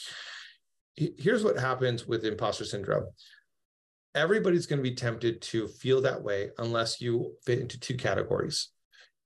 Here's 0.95 1.43
what 1.43 1.59
happens 1.59 2.07
with 2.07 2.25
imposter 2.25 2.65
syndrome 2.65 3.05
everybody's 4.15 4.65
going 4.65 4.79
to 4.79 4.89
be 4.89 4.95
tempted 4.95 5.41
to 5.41 5.67
feel 5.67 6.01
that 6.01 6.24
way 6.24 6.50
unless 6.57 7.01
you 7.01 7.34
fit 7.45 7.60
into 7.60 7.79
two 7.79 7.95
categories. 7.95 8.69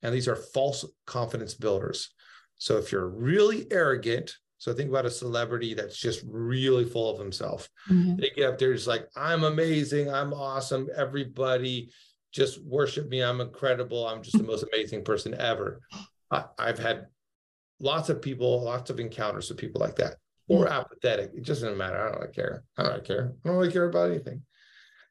And 0.02 0.14
these 0.14 0.28
are 0.28 0.36
false 0.36 0.86
confidence 1.06 1.54
builders. 1.54 2.10
So 2.58 2.78
if 2.78 2.92
you're 2.92 3.08
really 3.08 3.68
arrogant, 3.72 4.36
so 4.58 4.74
think 4.74 4.90
about 4.90 5.06
a 5.06 5.12
celebrity 5.12 5.74
that's 5.74 5.98
just 5.98 6.22
really 6.28 6.84
full 6.84 7.10
of 7.10 7.20
himself. 7.20 7.70
Mm-hmm. 7.90 8.18
They 8.18 8.32
get 8.36 8.50
up 8.50 8.58
there 8.58 8.74
just 8.74 8.88
like, 8.88 9.08
I'm 9.16 9.46
amazing, 9.46 10.14
I'm 10.14 10.34
awesome, 10.34 10.90
everybody 10.96 11.92
just 12.34 12.62
worship 12.64 13.08
me, 13.08 13.22
I'm 13.22 13.42
incredible, 13.42 14.06
I'm 14.06 14.22
just 14.22 14.38
the 14.38 14.44
most 14.44 14.66
amazing 14.74 15.04
person 15.04 15.34
ever. 15.36 15.80
I, 16.32 16.44
have 16.60 16.78
had 16.78 17.08
lots 17.80 18.10
of 18.10 18.22
people, 18.22 18.62
lots 18.64 18.90
of 18.90 19.00
encounters 19.00 19.50
with 19.50 19.58
people 19.58 19.82
like 19.82 19.96
that. 19.96 20.16
Or 20.48 20.68
apathetic. 20.68 21.30
It 21.36 21.46
doesn't 21.46 21.78
matter. 21.78 22.00
I 22.00 22.10
don't 22.10 22.22
really 22.22 22.34
care. 22.34 22.64
I 22.76 22.82
don't 22.82 22.92
really 22.94 23.06
care. 23.06 23.34
I 23.46 23.48
don't 23.48 23.58
really 23.58 23.72
care 23.72 23.86
about 23.86 24.10
anything. 24.10 24.42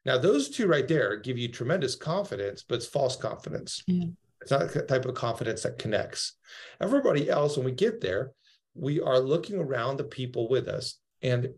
Now, 0.05 0.17
those 0.17 0.49
two 0.49 0.67
right 0.67 0.87
there 0.87 1.17
give 1.17 1.37
you 1.37 1.49
tremendous 1.49 1.95
confidence, 1.95 2.63
but 2.67 2.75
it's 2.75 2.85
false 2.85 3.15
confidence. 3.15 3.83
Yeah. 3.87 4.05
It's 4.41 4.51
not 4.51 4.71
the 4.71 4.83
type 4.83 5.05
of 5.05 5.15
confidence 5.15 5.63
that 5.63 5.77
connects. 5.77 6.37
Everybody 6.79 7.29
else, 7.29 7.57
when 7.57 7.65
we 7.65 7.73
get 7.73 7.99
there, 7.99 8.31
we 8.73 9.01
are 9.01 9.19
looking 9.19 9.57
around 9.59 9.97
the 9.97 10.05
people 10.05 10.47
with 10.47 10.67
us, 10.67 10.99
and 11.21 11.49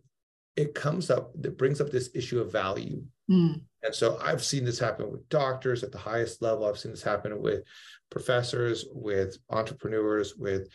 it 0.55 0.73
comes 0.73 1.11
up, 1.11 1.31
it 1.43 1.57
brings 1.57 1.79
up 1.79 1.91
this 1.91 2.09
issue 2.15 2.39
of 2.39 2.51
value. 2.51 3.03
Mm. 3.29 3.61
And 3.83 3.95
so 3.95 4.17
I've 4.21 4.43
seen 4.43 4.65
this 4.65 4.79
happen 4.79 5.11
with 5.11 5.27
doctors 5.29 5.83
at 5.83 5.91
the 5.91 5.97
highest 5.97 6.41
level. 6.41 6.65
I've 6.65 6.77
seen 6.77 6.91
this 6.91 7.03
happen 7.03 7.39
with 7.39 7.63
professors, 8.09 8.85
with 8.91 9.37
entrepreneurs, 9.49 10.35
with 10.35 10.67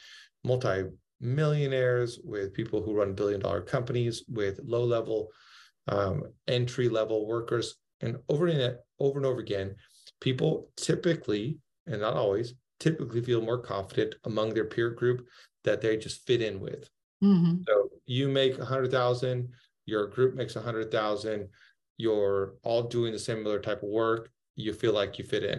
multi 0.44 0.84
millionaires, 1.20 2.18
with 2.24 2.54
people 2.54 2.82
who 2.82 2.94
run 2.94 3.14
billion 3.14 3.40
dollar 3.40 3.60
companies, 3.60 4.24
with 4.28 4.60
low 4.64 4.84
level 4.84 5.28
um, 5.88 6.24
entry 6.48 6.88
level 6.88 7.26
workers, 7.26 7.76
and 8.00 8.18
over 8.28 8.46
and 8.46 8.76
over 8.98 9.18
and 9.18 9.26
over 9.26 9.40
again, 9.40 9.74
people 10.20 10.70
typically, 10.76 11.58
and 11.86 12.00
not 12.00 12.14
always, 12.14 12.54
typically 12.80 13.22
feel 13.22 13.40
more 13.40 13.58
confident 13.58 14.14
among 14.24 14.52
their 14.52 14.64
peer 14.64 14.90
group 14.90 15.26
that 15.64 15.80
they 15.80 15.96
just 15.96 16.26
fit 16.26 16.42
in 16.42 16.60
with. 16.60 16.88
Mm-hmm. 17.22 17.62
So 17.66 17.90
you 18.06 18.28
make 18.28 18.58
a 18.58 18.64
hundred 18.64 18.90
thousand, 18.90 19.48
your 19.86 20.06
group 20.08 20.34
makes 20.34 20.56
a 20.56 20.60
hundred 20.60 20.90
thousand, 20.90 21.48
you're 21.96 22.54
all 22.62 22.82
doing 22.82 23.12
the 23.12 23.18
similar 23.18 23.58
type 23.58 23.82
of 23.82 23.88
work, 23.88 24.30
you 24.54 24.72
feel 24.72 24.92
like 24.92 25.18
you 25.18 25.24
fit 25.24 25.44
in. 25.44 25.58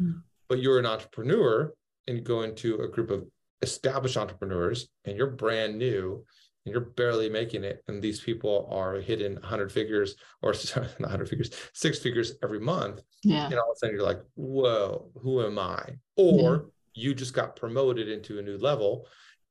Mm-hmm. 0.00 0.18
But 0.48 0.60
you're 0.60 0.78
an 0.78 0.86
entrepreneur 0.86 1.72
and 2.06 2.18
you 2.18 2.22
go 2.22 2.42
into 2.42 2.82
a 2.82 2.88
group 2.88 3.10
of 3.10 3.24
established 3.62 4.16
entrepreneurs 4.16 4.88
and 5.04 5.16
you're 5.16 5.30
brand 5.30 5.78
new 5.78 6.24
you're 6.64 6.80
barely 6.80 7.28
making 7.28 7.64
it 7.64 7.82
and 7.88 8.02
these 8.02 8.20
people 8.20 8.68
are 8.70 8.96
hitting 8.96 9.34
100 9.34 9.70
figures 9.70 10.16
or 10.42 10.54
sorry, 10.54 10.86
not 10.98 11.10
100 11.10 11.28
figures 11.28 11.50
six 11.72 11.98
figures 11.98 12.34
every 12.42 12.60
month 12.60 13.00
yeah 13.22 13.46
and 13.46 13.54
all 13.54 13.70
of 13.70 13.76
a 13.76 13.78
sudden 13.78 13.94
you're 13.94 14.04
like 14.04 14.20
whoa 14.34 15.10
who 15.22 15.44
am 15.44 15.58
i 15.58 15.84
or 16.16 16.70
yeah. 16.94 17.02
you 17.02 17.14
just 17.14 17.34
got 17.34 17.56
promoted 17.56 18.08
into 18.08 18.38
a 18.38 18.42
new 18.42 18.58
level 18.58 19.06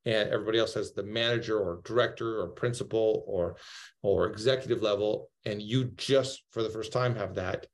and 0.06 0.30
everybody 0.30 0.60
else 0.60 0.74
has 0.74 0.92
the 0.92 1.04
manager 1.04 1.58
or 1.58 1.82
director 1.86 2.42
or 2.42 2.50
principal 2.50 3.24
or 3.28 3.56
or 4.02 4.28
executive 4.28 4.82
level 4.82 5.30
and 5.46 5.62
you 5.62 5.86
just 5.96 6.44
for 6.52 6.64
the 6.64 6.70
first 6.70 6.92
time 6.92 7.16
have 7.16 7.36
that 7.36 7.68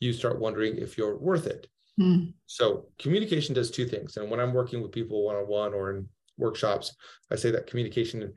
you 0.00 0.12
start 0.12 0.40
wondering 0.40 0.76
if 0.76 0.96
you're 0.96 1.18
worth 1.18 1.46
it 1.46 1.66
mm. 2.00 2.32
so 2.46 2.86
communication 2.98 3.54
does 3.54 3.70
two 3.70 3.86
things 3.86 4.16
and 4.16 4.30
when 4.30 4.40
i'm 4.40 4.54
working 4.54 4.82
with 4.82 4.92
people 4.92 5.24
one-on-one 5.24 5.74
or 5.74 5.90
in 5.90 6.08
workshops 6.38 6.94
i 7.30 7.36
say 7.36 7.50
that 7.50 7.66
communication 7.66 8.32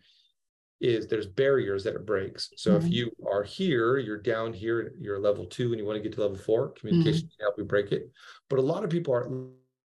is 0.86 1.08
there's 1.08 1.28
barriers 1.28 1.84
that 1.84 1.96
it 1.96 2.06
breaks. 2.06 2.50
So 2.56 2.72
mm-hmm. 2.72 2.86
if 2.86 2.94
you 2.94 3.12
are 3.30 3.44
here, 3.44 3.98
you're 3.98 4.22
down 4.22 4.54
here, 4.54 4.94
you're 5.00 5.20
level 5.20 5.46
two, 5.46 5.72
and 5.72 5.80
you 5.80 5.86
want 5.86 5.98
to 5.98 6.04
get 6.04 6.14
to 6.14 6.22
level 6.22 6.38
four, 6.38 6.70
communication 6.70 7.28
mm-hmm. 7.28 7.38
can 7.38 7.46
help 7.46 7.56
you 7.58 7.64
break 7.66 7.92
it. 7.92 8.10
But 8.50 8.60
a 8.60 8.62
lot 8.62 8.84
of 8.84 8.90
people 8.90 9.14
are 9.14 9.30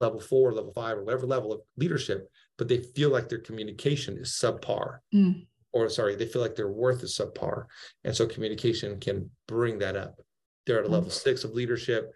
level 0.02 0.20
four, 0.20 0.54
level 0.54 0.74
five, 0.74 0.98
or 0.98 1.04
whatever 1.04 1.26
level 1.26 1.54
of 1.54 1.62
leadership, 1.78 2.30
but 2.58 2.68
they 2.68 2.80
feel 2.80 3.10
like 3.10 3.30
their 3.30 3.40
communication 3.40 4.18
is 4.18 4.32
subpar. 4.32 5.00
Mm. 5.14 5.46
Or 5.74 5.90
sorry, 5.90 6.16
they 6.16 6.26
feel 6.26 6.42
like 6.42 6.56
their 6.56 6.72
worth 6.72 7.02
is 7.04 7.18
subpar. 7.18 7.66
And 8.04 8.14
so 8.14 8.26
communication 8.26 9.00
can 9.00 9.30
bring 9.48 9.80
that 9.80 9.96
up. 9.96 10.20
They're 10.66 10.80
at 10.80 10.86
a 10.86 10.90
level 10.90 11.10
mm. 11.10 11.14
six 11.14 11.44
of 11.44 11.54
leadership. 11.54 12.12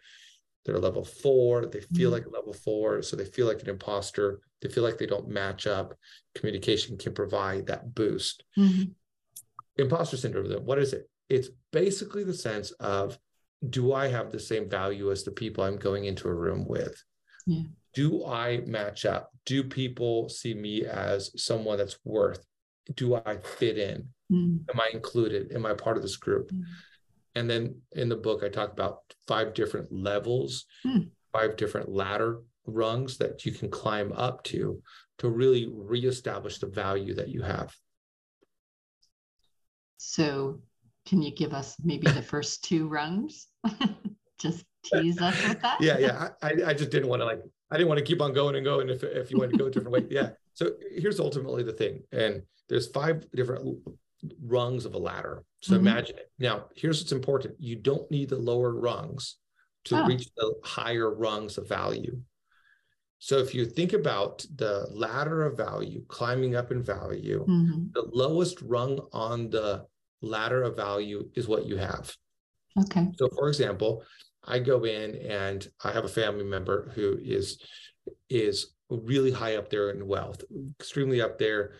They're 0.66 0.80
level 0.80 1.06
four. 1.06 1.68
They 1.68 1.82
feel 1.82 2.10
mm-hmm. 2.10 2.14
like 2.14 2.26
a 2.26 2.30
level 2.30 2.54
four. 2.54 3.02
So 3.04 3.16
they 3.16 3.26
feel 3.26 3.48
like 3.48 3.62
an 3.62 3.70
imposter. 3.70 4.40
They 4.62 4.70
feel 4.70 4.84
like 4.84 4.98
they 4.98 5.06
don't 5.06 5.28
match 5.28 5.68
up. 5.68 5.94
Communication 6.34 6.98
can 6.98 7.14
provide 7.14 7.68
that 7.68 7.94
boost. 7.94 8.44
Mm-hmm. 8.58 8.92
Imposter 9.78 10.18
syndrome, 10.18 10.52
what 10.66 10.80
is 10.80 10.94
it? 10.94 11.10
It's 11.30 11.50
basically 11.72 12.24
the 12.24 12.34
sense 12.34 12.72
of 12.72 13.18
do 13.70 13.94
I 13.94 14.08
have 14.08 14.32
the 14.32 14.40
same 14.40 14.70
value 14.70 15.12
as 15.12 15.24
the 15.24 15.32
people 15.32 15.64
I'm 15.64 15.78
going 15.78 16.06
into 16.06 16.28
a 16.28 16.34
room 16.34 16.66
with? 16.68 17.02
Yeah. 17.46 17.64
Do 17.94 18.26
I 18.26 18.62
match 18.66 19.06
up? 19.06 19.32
Do 19.46 19.64
people 19.64 20.30
see 20.30 20.54
me 20.54 20.86
as 20.86 21.32
someone 21.42 21.78
that's 21.78 21.98
worth? 22.04 22.44
Do 22.96 23.16
I 23.16 23.38
fit 23.38 23.78
in? 23.78 24.10
Mm-hmm. 24.32 24.70
Am 24.70 24.80
I 24.80 24.90
included? 24.94 25.52
Am 25.54 25.66
I 25.66 25.74
part 25.74 25.98
of 25.98 26.04
this 26.04 26.18
group? 26.18 26.52
And 27.36 27.50
then 27.50 27.82
in 27.92 28.10
the 28.10 28.16
book, 28.16 28.44
I 28.44 28.50
talk 28.50 28.72
about 28.72 29.00
five 29.28 29.54
different 29.54 29.92
levels, 29.92 30.66
hmm. 30.84 31.00
five 31.34 31.58
different 31.58 31.90
ladder 31.90 32.42
rungs 32.66 33.18
that 33.18 33.46
you 33.46 33.52
can 33.52 33.70
climb 33.70 34.12
up 34.14 34.44
to 34.46 34.82
to 35.18 35.30
really 35.30 35.68
reestablish 35.72 36.58
the 36.60 36.68
value 36.68 37.14
that 37.16 37.30
you 37.30 37.42
have. 37.42 37.74
So 39.98 40.62
can 41.06 41.22
you 41.22 41.34
give 41.34 41.54
us 41.54 41.76
maybe 41.84 42.10
the 42.10 42.22
first 42.22 42.64
two 42.66 42.88
rungs? 42.88 43.48
just 44.40 44.66
tease 44.84 45.22
us 45.22 45.42
with 45.48 45.62
that. 45.62 45.82
yeah, 45.82 45.98
yeah. 45.98 46.30
I, 46.42 46.52
I 46.68 46.74
just 46.74 46.92
didn't 46.92 47.10
want 47.10 47.22
to 47.22 47.26
like 47.26 47.42
I 47.72 47.78
didn't 47.78 47.90
want 47.90 48.00
to 48.00 48.06
keep 48.06 48.22
on 48.22 48.34
going 48.34 48.56
and 48.56 48.64
going 48.64 48.90
if 48.90 49.04
if 49.04 49.32
you 49.32 49.38
want 49.38 49.52
to 49.52 49.58
go 49.58 49.66
a 49.66 49.72
different 49.72 49.92
way. 49.92 50.06
Yeah. 50.10 50.30
So 50.54 50.72
here's 50.96 51.20
ultimately 51.20 51.64
the 51.64 51.74
thing, 51.74 52.04
and 52.12 52.44
there's 52.70 52.88
five 52.88 53.30
different 53.32 53.78
rungs 54.44 54.86
of 54.86 54.94
a 54.94 54.98
ladder. 54.98 55.44
So 55.62 55.74
mm-hmm. 55.74 55.88
imagine 55.88 56.18
it. 56.18 56.32
Now, 56.40 56.66
here's 56.76 57.02
what's 57.02 57.12
important: 57.12 57.56
you 57.60 57.76
don't 57.76 58.10
need 58.12 58.30
the 58.30 58.38
lower 58.38 58.74
rungs 58.74 59.38
to 59.86 60.02
oh. 60.02 60.06
reach 60.06 60.28
the 60.36 60.54
higher 60.64 61.14
rungs 61.14 61.58
of 61.58 61.68
value. 61.68 62.20
So 63.20 63.38
if 63.40 63.56
you 63.56 63.66
think 63.66 63.94
about 63.94 64.46
the 64.56 64.88
ladder 64.92 65.44
of 65.44 65.58
value, 65.58 66.04
climbing 66.08 66.56
up 66.56 66.72
in 66.72 66.84
value, 66.84 67.46
mm-hmm. 67.48 67.86
the 67.94 68.08
lowest 68.14 68.62
rung 68.62 69.00
on 69.14 69.50
the 69.50 69.86
ladder 70.22 70.64
of 70.64 70.76
value 70.76 71.30
is 71.36 71.48
what 71.48 71.66
you 71.66 71.78
have. 71.78 72.14
Okay. 72.80 73.08
So 73.18 73.30
for 73.30 73.48
example, 73.48 74.04
I 74.44 74.60
go 74.60 74.84
in 74.84 75.16
and 75.16 75.68
I 75.84 75.92
have 75.92 76.06
a 76.06 76.10
family 76.10 76.44
member 76.44 76.92
who 76.94 77.18
is 77.22 77.60
is 78.30 78.76
really 78.90 79.32
high 79.32 79.56
up 79.56 79.70
there 79.70 79.90
in 79.90 80.08
wealth, 80.08 80.44
extremely 80.80 81.22
up 81.22 81.40
there. 81.40 81.74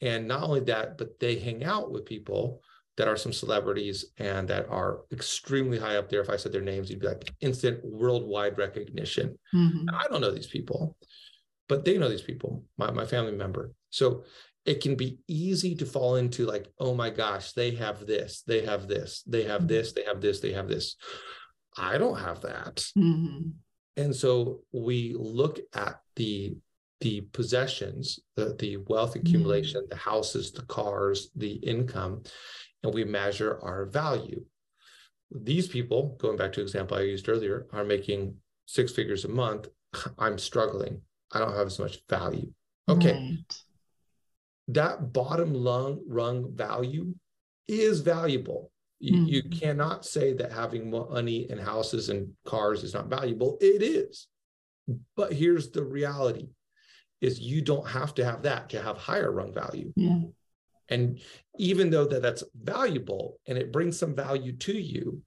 And 0.00 0.28
not 0.28 0.42
only 0.42 0.60
that, 0.60 0.98
but 0.98 1.18
they 1.18 1.38
hang 1.38 1.64
out 1.64 1.90
with 1.90 2.04
people 2.04 2.62
that 2.96 3.08
are 3.08 3.16
some 3.16 3.32
celebrities 3.32 4.06
and 4.18 4.48
that 4.48 4.68
are 4.68 5.00
extremely 5.12 5.78
high 5.78 5.96
up 5.96 6.08
there. 6.08 6.20
If 6.20 6.30
I 6.30 6.36
said 6.36 6.52
their 6.52 6.60
names, 6.60 6.90
you'd 6.90 7.00
be 7.00 7.06
like 7.06 7.32
instant 7.40 7.80
worldwide 7.84 8.58
recognition. 8.58 9.38
Mm-hmm. 9.54 9.94
I 9.94 10.08
don't 10.08 10.20
know 10.20 10.32
these 10.32 10.48
people, 10.48 10.96
but 11.68 11.84
they 11.84 11.96
know 11.96 12.08
these 12.08 12.22
people, 12.22 12.64
my, 12.76 12.90
my 12.90 13.06
family 13.06 13.32
member. 13.32 13.72
So 13.90 14.24
it 14.64 14.82
can 14.82 14.96
be 14.96 15.18
easy 15.28 15.74
to 15.76 15.86
fall 15.86 16.16
into 16.16 16.44
like, 16.44 16.66
oh 16.78 16.94
my 16.94 17.10
gosh, 17.10 17.52
they 17.52 17.70
have 17.72 18.04
this, 18.04 18.42
they 18.46 18.64
have 18.64 18.88
this, 18.88 19.22
they 19.26 19.44
have 19.44 19.60
mm-hmm. 19.60 19.68
this, 19.68 19.92
they 19.92 20.04
have 20.04 20.20
this, 20.20 20.40
they 20.40 20.52
have 20.52 20.68
this. 20.68 20.96
I 21.76 21.98
don't 21.98 22.18
have 22.18 22.40
that. 22.42 22.84
Mm-hmm. 22.98 23.50
And 23.96 24.14
so 24.14 24.62
we 24.72 25.14
look 25.16 25.60
at 25.72 26.00
the 26.16 26.56
the 27.00 27.22
possessions, 27.32 28.18
the, 28.36 28.56
the 28.58 28.76
wealth 28.76 29.14
accumulation, 29.14 29.82
mm-hmm. 29.82 29.90
the 29.90 29.96
houses, 29.96 30.52
the 30.52 30.62
cars, 30.62 31.30
the 31.36 31.52
income, 31.52 32.22
and 32.82 32.92
we 32.92 33.04
measure 33.04 33.58
our 33.62 33.86
value. 33.86 34.44
These 35.30 35.68
people, 35.68 36.16
going 36.18 36.36
back 36.36 36.52
to 36.54 36.62
example 36.62 36.96
I 36.96 37.02
used 37.02 37.28
earlier, 37.28 37.66
are 37.72 37.84
making 37.84 38.34
six 38.66 38.92
figures 38.92 39.24
a 39.24 39.28
month. 39.28 39.68
I'm 40.18 40.38
struggling. 40.38 41.02
I 41.32 41.38
don't 41.38 41.54
have 41.54 41.66
as 41.66 41.78
much 41.78 41.98
value. 42.08 42.50
Okay. 42.88 43.12
Right. 43.12 43.62
That 44.68 45.12
bottom 45.12 45.54
lung, 45.54 46.02
rung 46.06 46.54
value 46.54 47.14
is 47.68 48.00
valuable. 48.00 48.70
You, 49.00 49.12
mm-hmm. 49.12 49.26
you 49.26 49.42
cannot 49.44 50.04
say 50.04 50.32
that 50.32 50.50
having 50.50 50.90
money 50.90 51.46
and 51.48 51.60
houses 51.60 52.08
and 52.08 52.32
cars 52.44 52.82
is 52.82 52.94
not 52.94 53.08
valuable. 53.08 53.56
It 53.60 53.82
is. 53.82 54.26
But 55.16 55.32
here's 55.32 55.70
the 55.70 55.84
reality 55.84 56.48
is 57.20 57.40
you 57.40 57.62
don't 57.62 57.88
have 57.88 58.14
to 58.14 58.24
have 58.24 58.42
that 58.42 58.70
to 58.70 58.82
have 58.82 58.96
higher 58.96 59.30
rung 59.32 59.52
value. 59.52 59.92
Yeah. 59.96 60.20
And 60.88 61.20
even 61.58 61.90
though 61.90 62.06
that 62.06 62.22
that's 62.22 62.44
valuable 62.62 63.38
and 63.46 63.58
it 63.58 63.72
brings 63.72 63.98
some 63.98 64.14
value 64.14 64.52
to 64.52 64.72
you, 64.72 65.22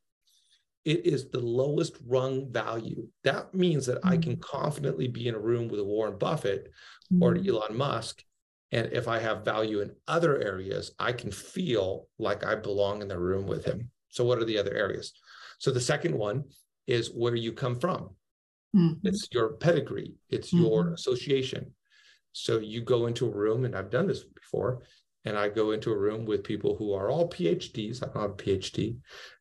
it 0.85 1.05
is 1.05 1.29
the 1.29 1.39
lowest 1.39 1.95
rung 2.07 2.51
value. 2.51 3.07
That 3.23 3.53
means 3.53 3.85
that 3.85 3.97
mm-hmm. 3.97 4.09
I 4.09 4.17
can 4.17 4.37
confidently 4.37 5.07
be 5.07 5.27
in 5.27 5.35
a 5.35 5.39
room 5.39 5.67
with 5.67 5.79
a 5.79 5.83
Warren 5.83 6.17
Buffett 6.17 6.71
mm-hmm. 7.13 7.23
or 7.23 7.35
Elon 7.35 7.77
Musk. 7.77 8.23
And 8.71 8.91
if 8.93 9.07
I 9.07 9.19
have 9.19 9.45
value 9.45 9.81
in 9.81 9.91
other 10.07 10.41
areas, 10.41 10.91
I 10.97 11.11
can 11.11 11.29
feel 11.29 12.07
like 12.17 12.45
I 12.45 12.55
belong 12.55 13.01
in 13.01 13.09
the 13.09 13.19
room 13.19 13.45
with 13.45 13.65
him. 13.65 13.91
So, 14.09 14.23
what 14.23 14.39
are 14.39 14.45
the 14.45 14.57
other 14.57 14.73
areas? 14.73 15.13
So, 15.59 15.71
the 15.71 15.81
second 15.81 16.17
one 16.17 16.45
is 16.87 17.09
where 17.09 17.35
you 17.35 17.51
come 17.51 17.77
from. 17.79 18.11
Mm-hmm. 18.75 19.05
It's 19.05 19.27
your 19.31 19.53
pedigree, 19.53 20.13
it's 20.29 20.53
your 20.53 20.85
mm-hmm. 20.85 20.93
association. 20.93 21.73
So, 22.33 22.59
you 22.59 22.81
go 22.81 23.07
into 23.07 23.27
a 23.27 23.35
room, 23.35 23.65
and 23.65 23.75
I've 23.75 23.89
done 23.89 24.07
this 24.07 24.23
before, 24.23 24.83
and 25.25 25.37
I 25.37 25.49
go 25.49 25.71
into 25.71 25.91
a 25.91 25.97
room 25.97 26.25
with 26.25 26.43
people 26.43 26.75
who 26.75 26.93
are 26.93 27.09
all 27.09 27.29
PhDs. 27.29 28.03
I 28.03 28.07
don't 28.07 28.21
have 28.21 28.31
a 28.31 28.33
PhD. 28.33 28.97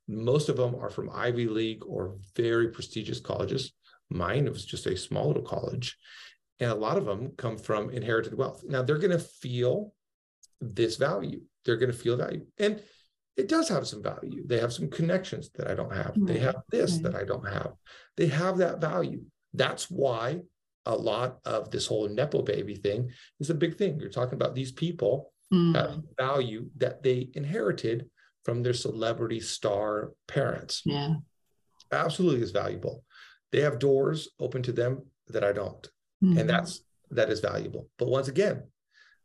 Most 0.08 0.48
of 0.48 0.56
them 0.56 0.74
are 0.74 0.90
from 0.90 1.10
Ivy 1.12 1.46
League 1.46 1.84
or 1.86 2.16
very 2.36 2.68
prestigious 2.68 3.20
colleges. 3.20 3.72
Mine 4.10 4.50
was 4.50 4.64
just 4.64 4.86
a 4.86 4.96
small 4.96 5.28
little 5.28 5.42
college. 5.42 5.96
And 6.58 6.70
a 6.70 6.74
lot 6.74 6.98
of 6.98 7.06
them 7.06 7.32
come 7.38 7.56
from 7.56 7.90
inherited 7.90 8.34
wealth. 8.36 8.62
Now 8.66 8.82
they're 8.82 8.98
going 8.98 9.12
to 9.12 9.18
feel 9.18 9.94
this 10.60 10.96
value. 10.96 11.40
They're 11.64 11.76
going 11.78 11.92
to 11.92 11.96
feel 11.96 12.16
value. 12.16 12.44
And 12.58 12.82
it 13.36 13.48
does 13.48 13.68
have 13.70 13.86
some 13.86 14.02
value. 14.02 14.46
They 14.46 14.58
have 14.58 14.72
some 14.72 14.90
connections 14.90 15.50
that 15.54 15.70
I 15.70 15.74
don't 15.74 15.94
have. 15.94 16.12
Right. 16.16 16.26
They 16.26 16.38
have 16.40 16.56
this 16.70 16.94
right. 16.94 17.04
that 17.04 17.14
I 17.14 17.24
don't 17.24 17.48
have. 17.48 17.72
They 18.16 18.26
have 18.26 18.58
that 18.58 18.80
value. 18.80 19.22
That's 19.54 19.90
why 19.90 20.40
a 20.86 20.94
lot 20.94 21.38
of 21.44 21.70
this 21.70 21.86
whole 21.86 22.08
Nepo 22.08 22.42
baby 22.42 22.74
thing 22.74 23.10
is 23.38 23.50
a 23.50 23.54
big 23.54 23.76
thing. 23.76 24.00
You're 24.00 24.10
talking 24.10 24.34
about 24.34 24.54
these 24.54 24.72
people 24.72 25.32
mm. 25.52 25.74
have 25.74 26.02
value 26.18 26.70
that 26.78 27.02
they 27.02 27.28
inherited 27.34 28.08
from 28.44 28.62
their 28.62 28.74
celebrity 28.74 29.40
star 29.40 30.12
parents. 30.26 30.82
Yeah. 30.84 31.14
Absolutely 31.92 32.42
is 32.42 32.50
valuable. 32.50 33.04
They 33.52 33.60
have 33.60 33.78
doors 33.78 34.28
open 34.38 34.62
to 34.62 34.72
them 34.72 35.04
that 35.28 35.44
I 35.44 35.52
don't. 35.52 35.88
Mm-hmm. 36.22 36.38
And 36.38 36.48
that's 36.48 36.82
that 37.10 37.30
is 37.30 37.40
valuable. 37.40 37.88
But 37.98 38.08
once 38.08 38.28
again, 38.28 38.62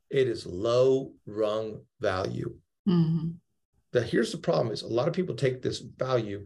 it 0.09 0.27
is 0.27 0.45
low 0.45 1.13
rung 1.25 1.81
value. 1.99 2.55
Mm-hmm. 2.87 3.29
The 3.91 4.01
here's 4.01 4.31
the 4.31 4.37
problem 4.37 4.73
is 4.73 4.81
a 4.81 4.87
lot 4.87 5.07
of 5.07 5.13
people 5.13 5.35
take 5.35 5.61
this 5.61 5.79
value 5.79 6.45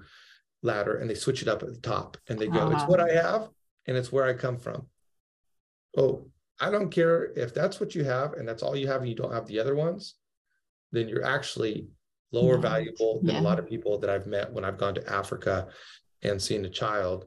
ladder 0.62 0.98
and 0.98 1.10
they 1.10 1.16
switch 1.16 1.42
it 1.42 1.48
up 1.48 1.64
at 1.64 1.74
the 1.74 1.80
top 1.80 2.18
and 2.28 2.38
they 2.38 2.48
go, 2.48 2.60
uh-huh. 2.60 2.76
it's 2.76 2.88
what 2.88 3.00
I 3.00 3.14
have 3.14 3.48
and 3.88 3.98
it's 3.98 4.12
where 4.12 4.26
I 4.26 4.34
come 4.34 4.58
from. 4.58 4.88
Oh, 5.98 6.28
I 6.60 6.70
don't 6.70 6.90
care 6.90 7.32
if 7.36 7.54
that's 7.54 7.80
what 7.80 7.96
you 7.96 8.04
have 8.04 8.34
and 8.34 8.48
that's 8.48 8.64
all 8.64 8.76
you 8.76 8.88
have 8.88 9.02
and 9.02 9.10
you 9.10 9.16
don't 9.16 9.34
have 9.34 9.48
the 9.48 9.60
other 9.60 9.76
ones, 9.76 10.16
then 10.92 11.08
you're 11.08 11.26
actually 11.26 11.88
lower 12.32 12.56
right. 12.56 12.62
valuable 12.62 13.20
than 13.24 13.36
yeah. 13.36 13.42
a 13.42 13.44
lot 13.44 13.60
of 13.60 13.68
people 13.68 13.98
that 14.00 14.10
I've 14.10 14.28
met 14.28 14.52
when 14.52 14.66
I've 14.66 14.78
gone 14.78 14.96
to 14.96 15.12
Africa 15.12 15.68
and 16.22 16.42
seen 16.42 16.66
a 16.66 16.70
child 16.70 17.26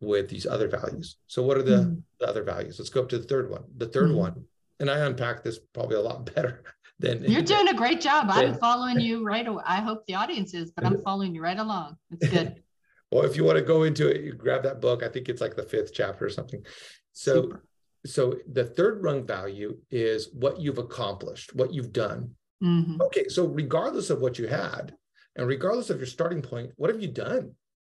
with 0.00 0.28
these 0.28 0.46
other 0.46 0.68
values. 0.68 1.16
So 1.26 1.42
what 1.42 1.56
are 1.56 1.62
the, 1.62 1.76
mm. 1.76 2.02
the 2.20 2.28
other 2.28 2.42
values? 2.42 2.78
Let's 2.78 2.90
go 2.90 3.02
up 3.02 3.08
to 3.10 3.18
the 3.18 3.24
third 3.24 3.50
one. 3.50 3.64
The 3.76 3.86
third 3.86 4.10
mm. 4.10 4.16
one, 4.16 4.44
and 4.80 4.90
I 4.90 4.98
unpack 4.98 5.42
this 5.42 5.58
probably 5.72 5.96
a 5.96 6.00
lot 6.00 6.34
better 6.34 6.64
than 6.98 7.22
you're 7.24 7.42
doing 7.42 7.68
a 7.68 7.74
great 7.74 8.00
job. 8.00 8.26
I'm 8.28 8.54
following 8.58 8.98
you 9.00 9.24
right 9.24 9.46
away. 9.46 9.62
I 9.64 9.76
hope 9.76 10.04
the 10.06 10.14
audience 10.16 10.52
is, 10.52 10.72
but 10.72 10.84
I'm 10.84 11.00
following 11.02 11.34
you 11.34 11.42
right 11.42 11.58
along. 11.58 11.96
It's 12.10 12.28
good. 12.28 12.62
well, 13.12 13.24
if 13.24 13.36
you 13.36 13.44
want 13.44 13.58
to 13.58 13.64
go 13.64 13.84
into 13.84 14.08
it, 14.08 14.22
you 14.22 14.32
grab 14.32 14.64
that 14.64 14.80
book. 14.80 15.04
I 15.04 15.08
think 15.08 15.28
it's 15.28 15.40
like 15.40 15.54
the 15.54 15.62
fifth 15.62 15.92
chapter 15.94 16.26
or 16.26 16.30
something. 16.30 16.64
So 17.12 17.42
Super 17.42 17.64
so 18.06 18.36
the 18.50 18.64
third 18.64 19.02
rung 19.02 19.26
value 19.26 19.78
is 19.90 20.30
what 20.32 20.60
you've 20.60 20.78
accomplished, 20.78 21.54
what 21.54 21.72
you've 21.72 21.92
done. 21.92 22.34
Mm-hmm. 22.62 23.00
Okay, 23.02 23.28
so 23.28 23.46
regardless 23.46 24.10
of 24.10 24.20
what 24.20 24.38
you 24.38 24.46
had, 24.46 24.94
and 25.36 25.46
regardless 25.46 25.90
of 25.90 25.98
your 25.98 26.06
starting 26.06 26.42
point, 26.42 26.72
what 26.76 26.90
have 26.90 27.00
you 27.00 27.08
done? 27.08 27.52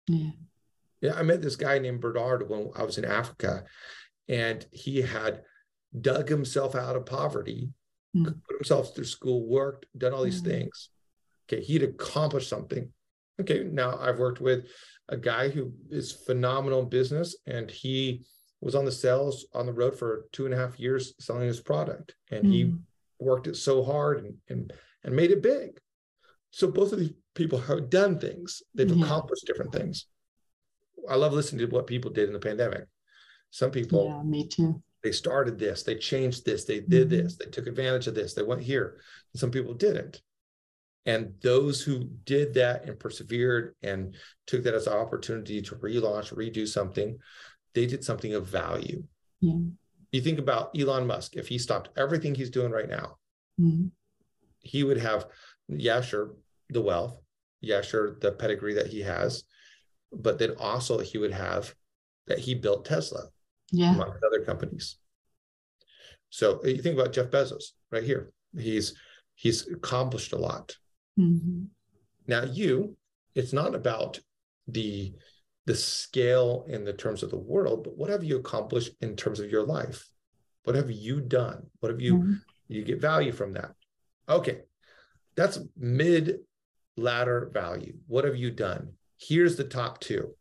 Yeah. 0.09 0.31
Yeah, 1.01 1.15
I 1.15 1.23
met 1.23 1.43
this 1.43 1.57
guy 1.57 1.79
named 1.79 2.01
Bernard 2.01 2.49
when 2.49 2.71
I 2.77 2.85
was 2.85 2.97
in 2.99 3.05
Africa, 3.05 3.65
and 4.29 4.65
he 4.71 5.03
had 5.03 5.43
dug 6.01 6.29
himself 6.29 6.77
out 6.77 6.95
of 6.95 7.07
poverty, 7.07 7.71
mm-hmm. 8.17 8.25
put 8.25 8.57
himself 8.57 8.95
through 8.95 9.05
school, 9.05 9.47
worked, 9.47 9.87
done 9.99 10.13
all 10.13 10.23
these 10.23 10.41
mm-hmm. 10.41 10.51
things. 10.51 10.91
Okay, 11.49 11.63
he'd 11.63 11.83
accomplished 11.83 12.49
something. 12.49 12.89
Okay, 13.41 13.65
now 13.65 13.99
I've 13.99 14.19
worked 14.19 14.41
with 14.41 14.67
a 15.09 15.17
guy 15.17 15.49
who 15.49 15.73
is 15.91 16.13
phenomenal 16.13 16.81
in 16.83 16.89
business, 16.89 17.37
and 17.47 17.69
he 17.69 18.25
was 18.63 18.75
on 18.75 18.85
the 18.85 18.93
sales 18.93 19.47
on 19.55 19.67
the 19.67 19.73
road 19.73 19.99
for 19.99 20.27
two 20.33 20.45
and 20.45 20.55
a 20.55 20.57
half 20.57 20.79
years 20.79 21.15
selling 21.19 21.47
his 21.49 21.61
product. 21.61 22.15
And 22.31 22.45
mm. 22.45 22.53
he 22.53 22.75
worked 23.19 23.49
it 23.49 23.57
so 23.57 23.83
hard 23.83 24.25
and, 24.25 24.35
and 24.49 24.73
and 25.05 25.15
made 25.15 25.33
it 25.33 25.43
big. 25.43 25.81
So 26.51 26.71
both 26.71 26.93
of 26.93 27.01
these 27.01 27.13
people 27.35 27.59
have 27.59 27.91
done 27.91 28.19
things. 28.19 28.63
They've 28.75 28.89
yeah. 28.89 29.05
accomplished 29.05 29.47
different 29.47 29.73
things. 29.73 30.07
I 31.09 31.17
love 31.17 31.33
listening 31.33 31.67
to 31.67 31.75
what 31.75 31.89
people 31.89 32.13
did 32.13 32.29
in 32.29 32.33
the 32.33 32.39
pandemic. 32.39 32.85
Some 33.51 33.73
people 33.73 34.07
yeah 34.07 34.23
me 34.23 34.47
too. 34.47 34.81
they 35.03 35.13
started 35.13 35.59
this 35.59 35.83
they 35.83 35.97
changed 35.97 36.45
this 36.45 36.65
they 36.65 36.81
did 36.81 37.09
mm-hmm. 37.09 37.25
this 37.25 37.37
they 37.37 37.51
took 37.51 37.67
advantage 37.67 38.07
of 38.07 38.15
this 38.15 38.35
they 38.35 38.45
went 38.45 38.63
here. 38.63 39.01
And 39.33 39.41
some 39.41 39.51
people 39.51 39.75
didn't. 39.75 40.23
And 41.05 41.35
those 41.43 41.83
who 41.83 42.05
did 42.25 42.55
that 42.55 42.85
and 42.85 42.97
persevered 42.97 43.75
and 43.83 44.15
took 44.47 44.63
that 44.63 44.75
as 44.75 44.87
an 44.87 44.93
opportunity 44.93 45.61
to 45.63 45.75
relaunch 45.75 46.33
redo 46.33 46.67
something 46.69 47.19
they 47.75 47.87
did 47.87 48.05
something 48.05 48.35
of 48.35 48.47
value. 48.47 49.03
Yeah. 49.41 49.59
You 50.13 50.21
think 50.21 50.39
about 50.39 50.79
Elon 50.79 51.07
Musk, 51.07 51.37
if 51.37 51.49
he 51.49 51.59
stopped 51.59 51.89
everything 51.97 52.35
he's 52.35 52.51
doing 52.51 52.71
right 52.71 52.89
now, 52.89 53.17
mm-hmm. 53.61 53.87
he 54.61 54.85
would 54.85 54.99
have, 54.99 55.27
yeah, 55.69 56.03
sure, 56.03 56.35
the 56.69 56.83
wealth, 56.83 57.19
yeah, 57.61 57.81
sure, 57.81 58.19
the 58.21 58.33
pedigree 58.33 58.75
that 58.75 58.89
he 58.89 59.01
has, 59.01 59.45
but 60.13 60.39
then 60.39 60.55
also 60.59 60.99
he 60.99 61.17
would 61.19 61.33
have 61.33 61.75
that 62.27 62.39
he 62.39 62.55
built 62.55 62.85
Tesla, 62.85 63.29
yeah, 63.71 63.95
among 63.95 64.13
other 64.27 64.45
companies. 64.45 64.99
So 66.31 66.65
you 66.65 66.83
think 66.83 66.99
about 66.99 67.13
Jeff 67.13 67.27
Bezos 67.27 67.73
right 67.91 68.03
here. 68.03 68.33
He's 68.59 68.95
he's 69.35 69.67
accomplished 69.69 70.33
a 70.33 70.39
lot. 70.39 70.77
Mm-hmm. 71.19 71.65
Now, 72.27 72.45
you, 72.45 72.97
it's 73.35 73.53
not 73.53 73.75
about 73.75 74.21
the 74.69 75.15
the 75.67 75.75
scale 75.75 76.65
in 76.69 76.85
the 76.85 76.93
terms 76.93 77.23
of 77.23 77.31
the 77.31 77.39
world, 77.39 77.85
but 77.85 77.97
what 77.97 78.11
have 78.11 78.25
you 78.25 78.37
accomplished 78.37 78.93
in 79.01 79.17
terms 79.17 79.41
of 79.41 79.51
your 79.51 79.63
life? 79.63 80.09
What 80.65 80.77
have 80.77 80.91
you 80.91 81.21
done? 81.21 81.67
What 81.81 81.91
have 81.91 82.01
you 82.01 82.19
mm-hmm. 82.19 82.33
you 82.69 82.85
get 82.85 83.01
value 83.01 83.33
from 83.33 83.53
that? 83.53 83.73
Okay, 84.29 84.61
that's 85.37 85.59
mid 85.77 86.41
ladder 86.97 87.51
value. 87.53 87.95
What 88.07 88.25
have 88.25 88.37
you 88.37 88.51
done? 88.51 88.93
Here's 89.19 89.57
the 89.57 89.65
top 89.65 90.01
two. 90.01 90.35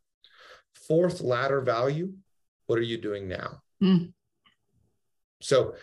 Fourth 0.87 1.21
ladder 1.21 1.61
value. 1.61 2.13
What 2.65 2.79
are 2.79 2.83
you 2.83 2.97
doing 2.97 3.27
now? 3.27 3.61
Mm. 3.81 4.13
So 5.41 5.75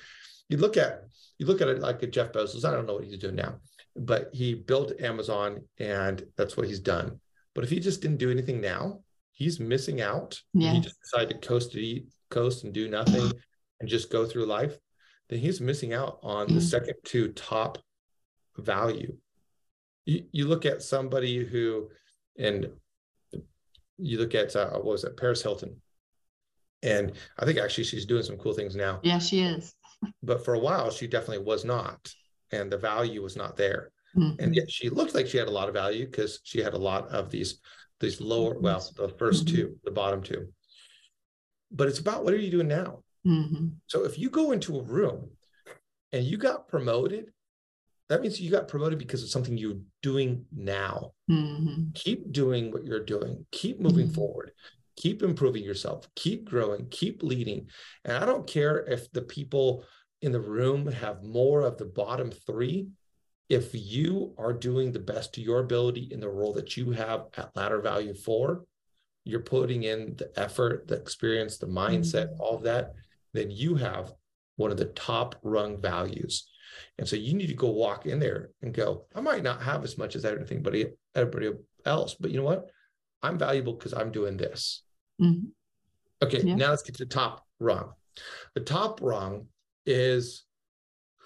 you 0.49 0.57
look 0.57 0.77
at 0.77 1.03
you 1.39 1.47
look 1.47 1.61
at 1.61 1.69
it 1.69 1.81
like 1.81 2.03
a 2.03 2.07
Jeff 2.07 2.33
Bezos. 2.33 2.65
I 2.65 2.73
don't 2.73 2.87
know 2.87 2.95
what 2.95 3.05
he's 3.05 3.19
doing 3.19 3.37
now, 3.37 3.57
but 3.95 4.31
he 4.33 4.55
built 4.55 5.01
Amazon, 5.01 5.63
and 5.79 6.25
that's 6.37 6.57
what 6.57 6.67
he's 6.67 6.81
done. 6.81 7.21
But 7.55 7.65
if 7.65 7.71
he 7.71 7.81
just 7.81 8.03
didn't 8.03 8.19
do 8.19 8.31
anything 8.31 8.61
now, 8.61 9.01
he's 9.39 9.61
missing 9.61 10.01
out. 10.01 10.41
Yeah. 10.53 10.73
He 10.73 10.81
just 10.81 11.01
decided 11.01 11.41
to 11.41 11.49
coast 11.49 11.73
to 11.73 11.81
eat, 11.81 12.09
coast 12.29 12.65
and 12.65 12.73
do 12.73 12.89
nothing, 12.89 13.33
and 13.81 13.89
just 13.89 14.11
go 14.11 14.27
through 14.27 14.47
life. 14.47 14.77
Then 15.31 15.39
he's 15.39 15.61
missing 15.61 15.95
out 15.95 16.19
on 16.23 16.53
the 16.53 16.61
second 16.61 16.95
to 17.07 17.29
top 17.33 17.79
value. 18.57 19.17
You, 20.07 20.25
you 20.33 20.49
look 20.49 20.67
at 20.67 20.83
somebody 20.83 21.45
who, 21.45 21.89
and 22.39 22.69
you 23.99 24.19
look 24.19 24.35
at 24.35 24.57
uh, 24.57 24.71
what 24.71 24.85
was 24.85 25.05
it, 25.05 25.17
Paris 25.17 25.43
Hilton, 25.43 25.77
and 26.83 27.13
I 27.39 27.45
think 27.45 27.59
actually 27.59 27.85
she's 27.85 28.07
doing 28.07 28.23
some 28.23 28.39
cool 28.39 28.55
things 28.55 28.75
now. 28.75 29.01
Yeah, 29.03 29.19
she 29.19 29.43
is. 29.43 29.75
but 30.23 30.45
for 30.45 30.55
a 30.55 30.59
while, 30.59 30.91
she 30.91 31.07
definitely 31.07 31.45
was 31.45 31.65
not, 31.65 32.13
and 32.51 32.73
the 32.73 32.79
value 32.79 33.23
was 33.23 33.37
not 33.37 33.57
there. 33.57 33.91
Mm-hmm. 34.17 34.43
And 34.43 34.55
yet 34.55 34.71
she 34.71 34.89
looked 34.89 35.15
like 35.15 35.27
she 35.27 35.37
had 35.37 35.49
a 35.49 35.53
lot 35.53 35.69
of 35.69 35.75
value 35.75 36.07
because 36.07 36.41
she 36.43 36.61
had 36.61 36.73
a 36.73 36.79
lot 36.79 37.09
of 37.11 37.31
these 37.31 37.61
these 38.01 38.21
lower, 38.21 38.59
well, 38.59 38.81
the 38.97 39.09
1st 39.09 39.17
mm-hmm. 39.17 39.55
two, 39.55 39.77
the 39.85 39.91
bottom 39.91 40.23
two. 40.23 40.49
But 41.71 41.89
it's 41.89 41.99
about 41.99 42.25
what 42.25 42.35
are 42.35 42.39
you 42.39 42.51
doing 42.51 42.69
now? 42.69 43.03
Mm-hmm. 43.27 43.69
So 43.87 44.05
if 44.05 44.19
you 44.19 44.31
go 44.31 44.53
into 44.53 44.79
a 44.79 44.83
room 44.83 45.31
and 46.13 46.25
you 46.25 46.37
got 46.37 46.69
promoted, 46.69 47.33
that 48.09 48.23
means 48.23 48.41
you 48.41 48.51
got 48.51 48.69
promoted 48.69 48.99
because 48.99 49.23
of 49.23 49.29
something 49.29 49.59
you're 49.59 49.81
doing 50.03 50.47
now. 50.55 51.13
Mm-hmm. 51.31 51.91
Keep 51.95 52.33
doing 52.33 52.71
what 52.71 52.85
you're 52.85 53.05
doing. 53.05 53.45
Keep 53.53 53.81
moving 53.81 54.07
mm-hmm. 54.07 54.15
forward. 54.15 54.53
Keep 54.97 55.23
improving 55.23 55.63
yourself. 55.63 56.09
Keep 56.17 56.49
growing. 56.49 56.89
Keep 56.89 57.23
leading. 57.23 57.69
And 58.05 58.17
I 58.17 58.25
don't 58.25 58.47
care 58.47 58.79
if 58.79 59.13
the 59.13 59.23
people 59.23 59.85
in 60.23 60.33
the 60.33 60.41
room 60.41 60.91
have 60.91 61.23
more 61.23 61.63
of 61.63 61.77
the 61.77 61.85
bottom 61.85 62.31
three. 62.31 62.89
If 63.49 63.71
you 63.73 64.35
are 64.37 64.53
doing 64.53 64.93
the 64.93 64.99
best 64.99 65.33
to 65.35 65.41
your 65.41 65.61
ability 65.61 66.09
in 66.11 66.21
the 66.21 66.29
role 66.29 66.53
that 66.55 66.77
you 66.77 66.91
have 66.91 67.27
at 67.37 67.57
ladder 67.57 67.81
value 67.81 68.15
four, 68.15 68.65
you're 69.25 69.41
putting 69.41 69.85
in 69.85 70.17
the 70.17 70.31
effort, 70.39 70.87
the 70.89 70.97
experience, 70.97 71.59
the 71.59 71.67
mindset, 71.67 72.29
mm-hmm. 72.29 72.41
all 72.41 72.57
of 72.57 72.63
that, 72.65 72.95
then 73.33 73.51
you 73.51 73.75
have 73.75 74.13
one 74.57 74.71
of 74.71 74.77
the 74.77 74.87
top 74.87 75.37
rung 75.43 75.81
values. 75.81 76.49
And 76.99 77.09
so 77.09 77.17
you 77.17 77.35
need 77.35 77.47
to 77.49 77.55
go 77.55 77.71
walk 77.71 78.07
in 78.07 78.19
there 78.19 78.51
and 78.63 78.75
go, 78.75 79.07
I 79.15 79.21
might 79.21 79.43
not 79.43 79.63
have 79.63 79.85
as 79.85 79.99
much 79.99 80.17
as 80.17 80.25
everybody, 80.25 80.87
everybody 81.15 81.51
else, 81.85 82.15
but 82.19 82.31
you 82.31 82.39
know 82.39 82.45
what? 82.45 82.71
I'm 83.23 83.39
valuable 83.39 83.75
because 83.75 83.95
I'm 83.95 84.13
doing 84.13 84.37
this. 84.37 84.83
Mm-hmm. 85.21 85.47
Okay, 86.23 86.43
yeah. 86.43 86.55
now 86.55 86.71
let's 86.71 86.83
get 86.83 86.97
to 86.97 87.05
the 87.05 87.11
top 87.11 87.47
rung. 87.61 87.93
The 88.55 88.61
top 88.61 89.01
rung 89.01 89.47
is 89.87 90.45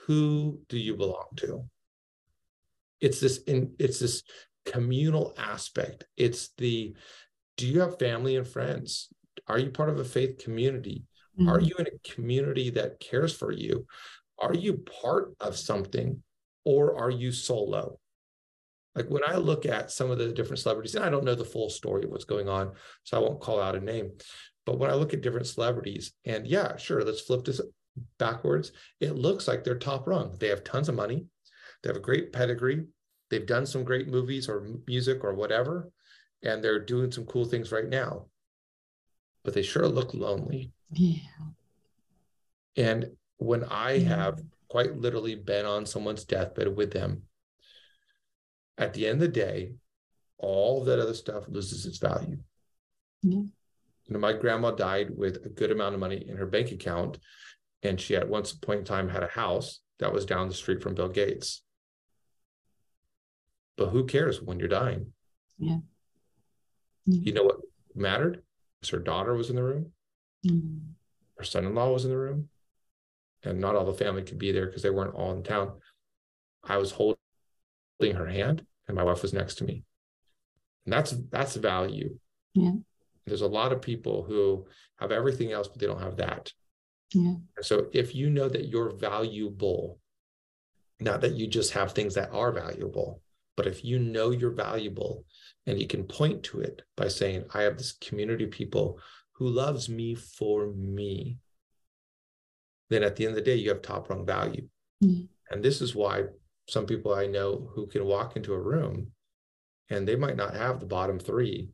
who 0.06 0.60
do 0.68 0.78
you 0.78 0.96
belong 0.96 1.26
to? 1.36 1.64
It's 3.02 3.20
this 3.20 3.38
in 3.46 3.74
it's 3.78 3.98
this 3.98 4.22
communal 4.64 5.34
aspect. 5.36 6.04
It's 6.16 6.50
the 6.56 6.94
do 7.58 7.66
you 7.66 7.80
have 7.80 7.98
family 7.98 8.36
and 8.36 8.48
friends? 8.48 9.08
Are 9.46 9.58
you 9.58 9.70
part 9.70 9.90
of 9.90 9.98
a 9.98 10.04
faith 10.04 10.38
community? 10.38 11.04
Mm-hmm. 11.38 11.48
Are 11.50 11.60
you 11.60 11.74
in 11.78 11.86
a 11.86 12.14
community 12.14 12.70
that 12.70 13.00
cares 13.00 13.34
for 13.34 13.52
you? 13.52 13.86
are 14.42 14.54
you 14.54 14.84
part 15.02 15.34
of 15.40 15.56
something 15.56 16.22
or 16.64 16.98
are 16.98 17.10
you 17.10 17.32
solo? 17.32 17.98
Like 18.94 19.08
when 19.08 19.22
I 19.26 19.36
look 19.36 19.64
at 19.64 19.90
some 19.90 20.10
of 20.10 20.18
the 20.18 20.32
different 20.32 20.58
celebrities, 20.58 20.94
and 20.94 21.04
I 21.04 21.08
don't 21.08 21.24
know 21.24 21.34
the 21.34 21.44
full 21.44 21.70
story 21.70 22.04
of 22.04 22.10
what's 22.10 22.26
going 22.26 22.48
on, 22.48 22.72
so 23.04 23.16
I 23.16 23.20
won't 23.20 23.40
call 23.40 23.60
out 23.60 23.76
a 23.76 23.80
name. 23.80 24.10
But 24.66 24.78
when 24.78 24.90
I 24.90 24.94
look 24.94 25.14
at 25.14 25.22
different 25.22 25.46
celebrities, 25.46 26.12
and 26.26 26.46
yeah, 26.46 26.76
sure, 26.76 27.02
let's 27.02 27.22
flip 27.22 27.44
this 27.44 27.60
backwards. 28.18 28.72
It 29.00 29.16
looks 29.16 29.48
like 29.48 29.64
they're 29.64 29.78
top 29.78 30.06
rung. 30.06 30.36
They 30.38 30.48
have 30.48 30.64
tons 30.64 30.88
of 30.88 30.94
money, 30.94 31.24
they 31.82 31.88
have 31.88 31.96
a 31.96 32.00
great 32.00 32.32
pedigree, 32.32 32.86
they've 33.30 33.46
done 33.46 33.66
some 33.66 33.84
great 33.84 34.08
movies 34.08 34.48
or 34.48 34.66
music 34.86 35.24
or 35.24 35.34
whatever, 35.34 35.90
and 36.42 36.62
they're 36.62 36.84
doing 36.84 37.10
some 37.10 37.24
cool 37.26 37.44
things 37.44 37.72
right 37.72 37.88
now. 37.88 38.26
But 39.44 39.54
they 39.54 39.62
sure 39.62 39.88
look 39.88 40.14
lonely. 40.14 40.72
Yeah. 40.90 41.16
And 42.76 43.10
when 43.38 43.64
I 43.64 43.98
have 43.98 44.40
quite 44.68 44.96
literally 44.96 45.34
been 45.34 45.66
on 45.66 45.84
someone's 45.84 46.24
deathbed 46.24 46.74
with 46.76 46.92
them, 46.92 47.22
at 48.78 48.94
the 48.94 49.06
end 49.06 49.14
of 49.14 49.20
the 49.20 49.28
day, 49.28 49.74
all 50.38 50.84
that 50.84 50.98
other 50.98 51.14
stuff 51.14 51.44
loses 51.48 51.86
its 51.86 51.98
value. 51.98 52.38
Mm-hmm. 53.24 53.46
You 54.04 54.12
know, 54.12 54.18
my 54.18 54.32
grandma 54.32 54.72
died 54.72 55.10
with 55.16 55.44
a 55.44 55.48
good 55.48 55.70
amount 55.70 55.94
of 55.94 56.00
money 56.00 56.24
in 56.28 56.36
her 56.36 56.46
bank 56.46 56.72
account, 56.72 57.18
and 57.82 58.00
she 58.00 58.16
at 58.16 58.28
one 58.28 58.44
point 58.60 58.80
in 58.80 58.84
time 58.84 59.08
had 59.08 59.22
a 59.22 59.28
house 59.28 59.80
that 59.98 60.12
was 60.12 60.26
down 60.26 60.48
the 60.48 60.54
street 60.54 60.82
from 60.82 60.94
Bill 60.94 61.08
Gates. 61.08 61.61
But 63.76 63.88
who 63.88 64.04
cares 64.04 64.40
when 64.40 64.58
you're 64.58 64.68
dying? 64.68 65.12
Yeah. 65.58 65.78
Mm-hmm. 67.08 67.26
You 67.26 67.32
know 67.32 67.44
what 67.44 67.60
mattered? 67.94 68.42
her 68.90 68.98
daughter 68.98 69.34
was 69.34 69.48
in 69.48 69.54
the 69.54 69.62
room. 69.62 69.92
Mm-hmm. 70.44 70.78
Her 71.38 71.44
son-in-law 71.44 71.92
was 71.92 72.04
in 72.04 72.10
the 72.10 72.18
room 72.18 72.48
and 73.44 73.60
not 73.60 73.76
all 73.76 73.84
the 73.84 73.92
family 73.92 74.22
could 74.22 74.38
be 74.38 74.52
there 74.52 74.66
because 74.66 74.82
they 74.82 74.90
weren't 74.90 75.14
all 75.14 75.32
in 75.32 75.42
town. 75.42 75.72
I 76.64 76.78
was 76.78 76.92
holding 76.92 77.16
her 78.00 78.26
hand 78.26 78.64
and 78.88 78.96
my 78.96 79.04
wife 79.04 79.22
was 79.22 79.32
next 79.32 79.56
to 79.56 79.64
me. 79.64 79.84
And 80.84 80.92
that's 80.92 81.14
that's 81.30 81.54
value. 81.56 82.18
Yeah. 82.54 82.72
There's 83.26 83.42
a 83.42 83.46
lot 83.48 83.72
of 83.72 83.80
people 83.80 84.24
who 84.24 84.66
have 84.96 85.12
everything 85.12 85.52
else, 85.52 85.68
but 85.68 85.78
they 85.78 85.86
don't 85.86 86.02
have 86.02 86.16
that. 86.16 86.52
Yeah. 87.14 87.34
So 87.60 87.86
if 87.92 88.14
you 88.14 88.30
know 88.30 88.48
that 88.48 88.66
you're 88.68 88.90
valuable, 88.90 89.98
not 90.98 91.20
that 91.20 91.34
you 91.34 91.46
just 91.46 91.72
have 91.72 91.92
things 91.92 92.14
that 92.14 92.32
are 92.32 92.52
valuable, 92.52 93.22
but 93.62 93.70
if 93.70 93.84
you 93.84 93.98
know 93.98 94.30
you're 94.30 94.50
valuable 94.50 95.24
and 95.66 95.80
you 95.80 95.86
can 95.86 96.02
point 96.02 96.42
to 96.42 96.60
it 96.60 96.82
by 96.96 97.06
saying, 97.06 97.44
I 97.54 97.62
have 97.62 97.78
this 97.78 97.92
community 97.92 98.44
of 98.44 98.50
people 98.50 98.98
who 99.34 99.48
loves 99.48 99.88
me 99.88 100.16
for 100.16 100.72
me 100.72 101.38
then 102.92 103.02
at 103.02 103.16
the 103.16 103.24
end 103.24 103.30
of 103.30 103.36
the 103.36 103.50
day, 103.50 103.54
you 103.54 103.70
have 103.70 103.80
top 103.80 104.10
rung 104.10 104.26
value. 104.26 104.68
Mm-hmm. 105.02 105.24
And 105.50 105.62
this 105.62 105.80
is 105.80 105.94
why 105.94 106.24
some 106.68 106.84
people 106.84 107.14
I 107.14 107.26
know 107.26 107.70
who 107.74 107.86
can 107.86 108.04
walk 108.04 108.36
into 108.36 108.52
a 108.52 108.60
room 108.60 109.12
and 109.88 110.06
they 110.06 110.14
might 110.14 110.36
not 110.36 110.54
have 110.54 110.78
the 110.78 110.86
bottom 110.86 111.18
three, 111.18 111.70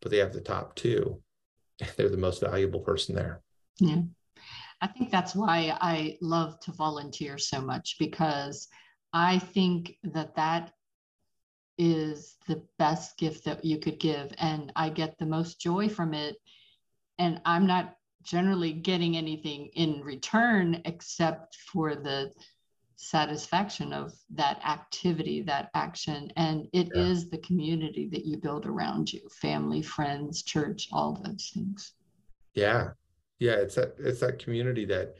but 0.00 0.10
they 0.10 0.16
have 0.16 0.32
the 0.32 0.40
top 0.40 0.74
two. 0.74 1.20
They're 1.96 2.08
the 2.08 2.16
most 2.16 2.40
valuable 2.40 2.80
person 2.80 3.14
there. 3.14 3.42
Yeah. 3.78 4.00
I 4.80 4.86
think 4.86 5.10
that's 5.10 5.34
why 5.34 5.76
I 5.80 6.16
love 6.22 6.58
to 6.60 6.72
volunteer 6.72 7.36
so 7.36 7.60
much 7.60 7.96
because 7.98 8.66
I 9.12 9.38
think 9.38 9.96
that 10.04 10.34
that 10.36 10.72
is 11.84 12.36
the 12.46 12.62
best 12.78 13.18
gift 13.18 13.44
that 13.44 13.64
you 13.64 13.76
could 13.76 13.98
give. 13.98 14.32
And 14.38 14.72
I 14.76 14.88
get 14.88 15.18
the 15.18 15.26
most 15.26 15.60
joy 15.60 15.88
from 15.88 16.14
it. 16.14 16.36
And 17.18 17.40
I'm 17.44 17.66
not 17.66 17.96
generally 18.22 18.72
getting 18.72 19.16
anything 19.16 19.68
in 19.74 20.00
return 20.00 20.80
except 20.84 21.56
for 21.56 21.96
the 21.96 22.30
satisfaction 22.94 23.92
of 23.92 24.12
that 24.32 24.60
activity, 24.64 25.42
that 25.42 25.70
action. 25.74 26.30
And 26.36 26.68
it 26.72 26.88
yeah. 26.94 27.02
is 27.02 27.28
the 27.28 27.38
community 27.38 28.08
that 28.12 28.24
you 28.24 28.36
build 28.36 28.64
around 28.64 29.12
you 29.12 29.28
family, 29.40 29.82
friends, 29.82 30.44
church, 30.44 30.88
all 30.92 31.20
those 31.24 31.50
things. 31.52 31.94
Yeah. 32.54 32.90
Yeah. 33.40 33.54
It's 33.54 33.74
that, 33.74 33.96
it's 33.98 34.20
that 34.20 34.38
community 34.38 34.84
that, 34.84 35.16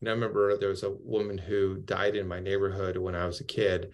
and 0.00 0.08
I 0.08 0.12
remember 0.12 0.56
there 0.56 0.70
was 0.70 0.82
a 0.82 0.96
woman 1.04 1.36
who 1.36 1.76
died 1.84 2.16
in 2.16 2.26
my 2.26 2.40
neighborhood 2.40 2.96
when 2.96 3.14
I 3.14 3.26
was 3.26 3.40
a 3.40 3.44
kid. 3.44 3.92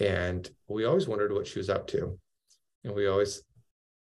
And 0.00 0.48
we 0.66 0.84
always 0.84 1.06
wondered 1.06 1.32
what 1.32 1.46
she 1.46 1.58
was 1.58 1.70
up 1.70 1.86
to. 1.88 2.18
And 2.84 2.94
we 2.94 3.06
always 3.06 3.42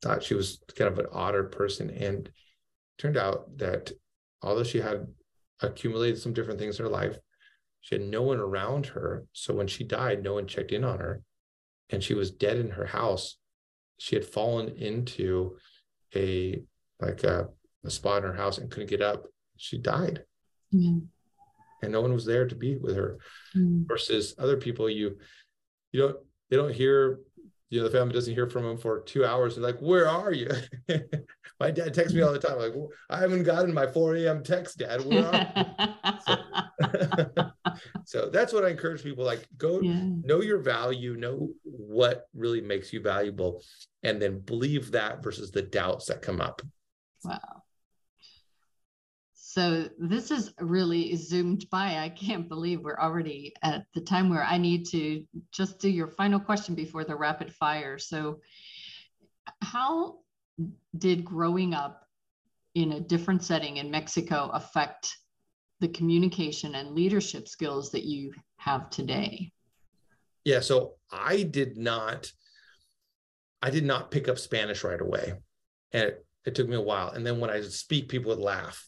thought 0.03 0.23
she 0.23 0.35
was 0.35 0.63
kind 0.77 0.91
of 0.91 0.99
an 0.99 1.07
odder 1.13 1.45
person. 1.45 1.91
And 1.91 2.31
turned 2.99 3.17
out 3.17 3.59
that 3.59 3.91
although 4.43 4.63
she 4.63 4.79
had 4.79 5.07
accumulated 5.61 6.21
some 6.21 6.33
different 6.33 6.61
things 6.61 6.79
in 6.79 6.85
her 6.85 6.91
life, 6.91 7.19
she 7.81 7.97
had 7.97 8.05
no 8.05 8.23
one 8.23 8.39
around 8.39 8.87
her. 8.87 9.25
So 9.33 9.55
when 9.55 9.67
she 9.67 9.85
died, 9.85 10.23
no 10.23 10.35
one 10.35 10.47
checked 10.47 10.73
in 10.73 10.85
on 10.85 10.99
her. 10.99 11.23
And 11.91 12.03
she 12.05 12.15
was 12.15 12.31
dead 12.31 12.59
in 12.59 12.71
her 12.71 12.87
house. 12.87 13.37
She 13.99 14.15
had 14.15 14.25
fallen 14.25 14.69
into 14.69 15.57
a 16.15 16.63
like 17.01 17.25
a, 17.25 17.49
a 17.85 17.91
spot 17.91 18.19
in 18.19 18.31
her 18.31 18.37
house 18.37 18.59
and 18.59 18.71
couldn't 18.71 18.91
get 18.91 19.03
up. 19.03 19.25
She 19.57 19.79
died. 19.79 20.23
And 21.83 21.93
no 21.93 22.03
one 22.03 22.13
was 22.13 22.27
there 22.27 22.47
to 22.47 22.55
be 22.55 22.77
with 22.77 22.95
her. 22.97 23.19
Mm-hmm. 23.57 23.87
Versus 23.87 24.35
other 24.39 24.59
people, 24.59 24.89
you 24.89 25.17
you 25.93 26.01
don't 26.01 26.17
they 26.51 26.57
don't 26.57 26.75
hear 26.75 27.21
you 27.71 27.79
know 27.79 27.89
the 27.89 27.97
family 27.97 28.13
doesn't 28.13 28.35
hear 28.35 28.49
from 28.51 28.65
him 28.65 28.77
for 28.77 29.01
two 29.01 29.25
hours. 29.25 29.55
They're 29.55 29.65
like 29.65 29.81
where 29.81 30.09
are 30.09 30.33
you? 30.33 30.51
My 31.61 31.71
dad 31.71 31.93
texts 31.95 32.15
me 32.15 32.23
all 32.23 32.33
the 32.33 32.39
time 32.39 32.59
like 32.59 32.75
well, 32.75 32.89
i 33.11 33.19
haven't 33.19 33.43
gotten 33.43 33.75
my 33.75 33.87
4 33.87 34.17
a.m 34.17 34.43
text 34.43 34.79
dad. 34.79 35.05
Where 35.05 35.27
are 35.27 36.25
so, 36.27 37.51
so, 38.07 38.31
that's 38.31 38.55
what 38.55 38.65
i 38.65 38.71
encourage 38.71 39.03
people 39.03 39.27
like 39.27 39.47
go 39.59 39.79
yeah. 39.83 40.01
know 40.25 40.41
your 40.41 40.59
value 40.59 41.17
know 41.17 41.51
what 41.65 42.29
really 42.35 42.63
makes 42.63 42.95
you 42.95 43.03
valuable 43.03 43.63
and 44.03 44.23
then 44.23 44.41
believe 44.41 44.93
that 44.93 45.23
versus 45.23 45.51
the 45.51 45.61
doubts 45.61 46.07
that 46.07 46.23
come 46.23 46.41
up. 46.41 46.63
Wow 47.25 47.60
so 49.51 49.89
this 49.99 50.31
is 50.31 50.55
really 50.61 51.17
zoomed 51.17 51.69
by. 51.71 51.99
I 51.99 52.09
can't 52.09 52.49
believe 52.49 52.83
we're 52.83 53.01
already 53.01 53.53
at 53.65 53.85
the 53.95 54.01
time 54.01 54.31
where 54.31 54.45
I 54.45 54.57
need 54.59 54.87
to 54.91 55.25
just 55.51 55.81
do 55.81 55.89
your 55.89 56.07
final 56.07 56.39
question 56.39 56.77
before 56.77 57.03
the 57.03 57.17
rapid 57.17 57.53
fire. 57.53 57.99
So, 57.99 58.43
how 59.61 60.19
did 60.97 61.25
growing 61.25 61.75
up 61.75 62.07
in 62.77 62.93
a 62.93 63.01
different 63.01 63.43
setting 63.43 63.79
in 63.79 63.91
Mexico 63.91 64.51
affect 64.55 65.17
the 65.81 65.89
communication 65.89 66.77
and 66.77 66.95
leadership 66.95 67.49
skills 67.49 67.91
that 67.91 68.05
you 68.05 68.33
have 68.59 68.89
today? 68.89 69.51
Yeah, 70.45 70.61
so 70.61 70.95
I 71.11 71.43
did 71.43 71.77
not 71.77 72.31
I 73.61 73.71
did 73.71 73.85
not 73.85 74.13
pick 74.13 74.29
up 74.29 74.39
Spanish 74.39 74.85
right 74.85 75.01
away. 75.01 75.33
And 75.91 76.05
it, 76.05 76.27
it 76.45 76.55
took 76.55 76.69
me 76.69 76.77
a 76.77 76.81
while. 76.81 77.09
And 77.09 77.27
then 77.27 77.41
when 77.41 77.51
I 77.51 77.63
speak, 77.63 78.09
people 78.09 78.29
would 78.29 78.39
laugh 78.39 78.87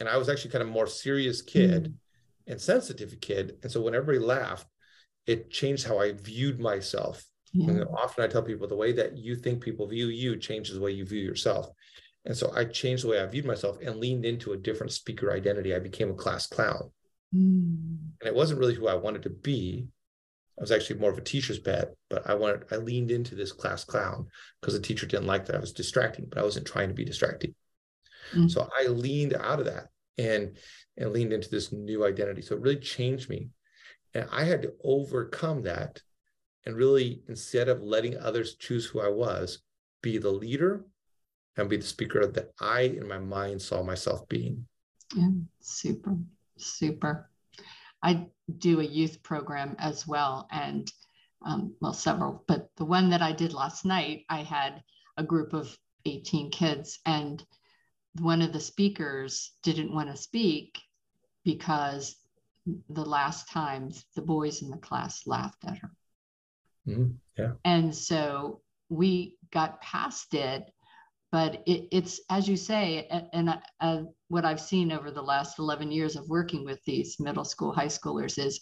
and 0.00 0.08
I 0.08 0.16
was 0.16 0.28
actually 0.28 0.50
kind 0.50 0.62
of 0.62 0.68
more 0.68 0.86
serious 0.86 1.42
kid 1.42 1.84
mm. 1.84 1.94
and 2.46 2.60
sensitive 2.60 3.20
kid. 3.20 3.56
And 3.62 3.70
so 3.70 3.80
when 3.80 3.94
everybody 3.94 4.24
laughed, 4.24 4.66
it 5.26 5.50
changed 5.50 5.86
how 5.86 5.98
I 5.98 6.12
viewed 6.12 6.60
myself. 6.60 7.24
Yeah. 7.52 7.70
And 7.70 7.84
often 7.96 8.24
I 8.24 8.28
tell 8.28 8.42
people 8.42 8.68
the 8.68 8.76
way 8.76 8.92
that 8.92 9.16
you 9.16 9.36
think 9.36 9.62
people 9.62 9.86
view 9.86 10.08
you 10.08 10.36
changes 10.36 10.74
the 10.74 10.80
way 10.80 10.92
you 10.92 11.04
view 11.04 11.20
yourself. 11.20 11.68
And 12.24 12.36
so 12.36 12.52
I 12.54 12.64
changed 12.64 13.04
the 13.04 13.08
way 13.08 13.20
I 13.20 13.26
viewed 13.26 13.46
myself 13.46 13.78
and 13.82 13.96
leaned 13.96 14.24
into 14.24 14.52
a 14.52 14.56
different 14.56 14.92
speaker 14.92 15.32
identity. 15.32 15.74
I 15.74 15.78
became 15.78 16.10
a 16.10 16.14
class 16.14 16.46
clown. 16.46 16.90
Mm. 17.34 17.98
And 18.20 18.26
it 18.26 18.34
wasn't 18.34 18.60
really 18.60 18.74
who 18.74 18.88
I 18.88 18.94
wanted 18.94 19.22
to 19.22 19.30
be. 19.30 19.86
I 20.58 20.60
was 20.60 20.72
actually 20.72 20.98
more 20.98 21.10
of 21.10 21.18
a 21.18 21.22
teacher's 21.22 21.58
pet, 21.58 21.94
but 22.10 22.28
I 22.28 22.34
wanted, 22.34 22.64
I 22.72 22.76
leaned 22.76 23.10
into 23.10 23.34
this 23.34 23.52
class 23.52 23.84
clown 23.84 24.26
because 24.60 24.74
the 24.74 24.80
teacher 24.80 25.06
didn't 25.06 25.26
like 25.26 25.46
that 25.46 25.54
I 25.54 25.60
was 25.60 25.72
distracting, 25.72 26.26
but 26.28 26.38
I 26.38 26.42
wasn't 26.42 26.66
trying 26.66 26.88
to 26.88 26.94
be 26.94 27.04
distracting. 27.04 27.54
Mm-hmm. 28.32 28.48
So 28.48 28.68
I 28.78 28.86
leaned 28.86 29.34
out 29.34 29.60
of 29.60 29.66
that 29.66 29.88
and 30.18 30.56
and 30.96 31.12
leaned 31.12 31.32
into 31.32 31.48
this 31.48 31.72
new 31.72 32.04
identity. 32.04 32.42
So 32.42 32.54
it 32.54 32.60
really 32.60 32.80
changed 32.80 33.28
me. 33.30 33.50
And 34.14 34.28
I 34.32 34.44
had 34.44 34.62
to 34.62 34.72
overcome 34.82 35.62
that 35.62 36.00
and 36.68 36.76
really, 36.76 37.22
instead 37.28 37.70
of 37.70 37.82
letting 37.82 38.18
others 38.18 38.56
choose 38.56 38.84
who 38.84 39.00
I 39.00 39.08
was, 39.08 39.60
be 40.02 40.18
the 40.18 40.30
leader 40.30 40.84
and 41.56 41.66
be 41.66 41.78
the 41.78 41.86
speaker 41.86 42.26
that 42.26 42.50
I, 42.60 42.80
in 42.82 43.08
my 43.08 43.16
mind, 43.16 43.62
saw 43.62 43.82
myself 43.82 44.28
being. 44.28 44.66
Yeah, 45.14 45.30
super, 45.60 46.18
super. 46.58 47.30
I 48.02 48.26
do 48.58 48.80
a 48.80 48.84
youth 48.84 49.22
program 49.22 49.76
as 49.78 50.06
well, 50.06 50.46
and 50.50 50.92
um, 51.46 51.74
well, 51.80 51.94
several, 51.94 52.44
but 52.46 52.68
the 52.76 52.84
one 52.84 53.08
that 53.10 53.22
I 53.22 53.32
did 53.32 53.54
last 53.54 53.86
night, 53.86 54.26
I 54.28 54.42
had 54.42 54.82
a 55.16 55.22
group 55.22 55.54
of 55.54 55.74
18 56.04 56.50
kids, 56.50 56.98
and 57.06 57.42
one 58.20 58.42
of 58.42 58.52
the 58.52 58.60
speakers 58.60 59.52
didn't 59.62 59.94
want 59.94 60.10
to 60.10 60.16
speak 60.16 60.78
because 61.44 62.16
the 62.90 63.04
last 63.04 63.48
time 63.48 63.90
the 64.14 64.22
boys 64.22 64.62
in 64.62 64.70
the 64.70 64.76
class 64.76 65.26
laughed 65.26 65.64
at 65.66 65.78
her. 65.78 65.90
Mm, 66.86 67.14
yeah. 67.36 67.52
And 67.64 67.94
so 67.94 68.60
we 68.88 69.36
got 69.50 69.80
past 69.80 70.34
it, 70.34 70.70
but 71.30 71.62
it, 71.66 71.88
it's 71.92 72.20
as 72.30 72.48
you 72.48 72.56
say, 72.56 73.06
and, 73.10 73.26
and 73.32 73.58
uh, 73.80 74.02
what 74.28 74.44
I've 74.44 74.60
seen 74.60 74.92
over 74.92 75.10
the 75.10 75.22
last 75.22 75.58
11 75.58 75.90
years 75.90 76.16
of 76.16 76.28
working 76.28 76.64
with 76.64 76.82
these 76.84 77.18
middle 77.20 77.44
school, 77.44 77.72
high 77.72 77.86
schoolers 77.86 78.38
is 78.38 78.60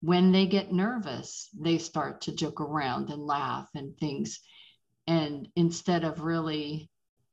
when 0.00 0.30
they 0.32 0.46
get 0.46 0.72
nervous, 0.72 1.48
they 1.58 1.78
start 1.78 2.20
to 2.22 2.34
joke 2.34 2.60
around 2.60 3.10
and 3.10 3.22
laugh 3.22 3.68
and 3.74 3.96
things. 3.98 4.40
And 5.06 5.48
instead 5.56 6.04
of 6.04 6.22
really 6.22 6.90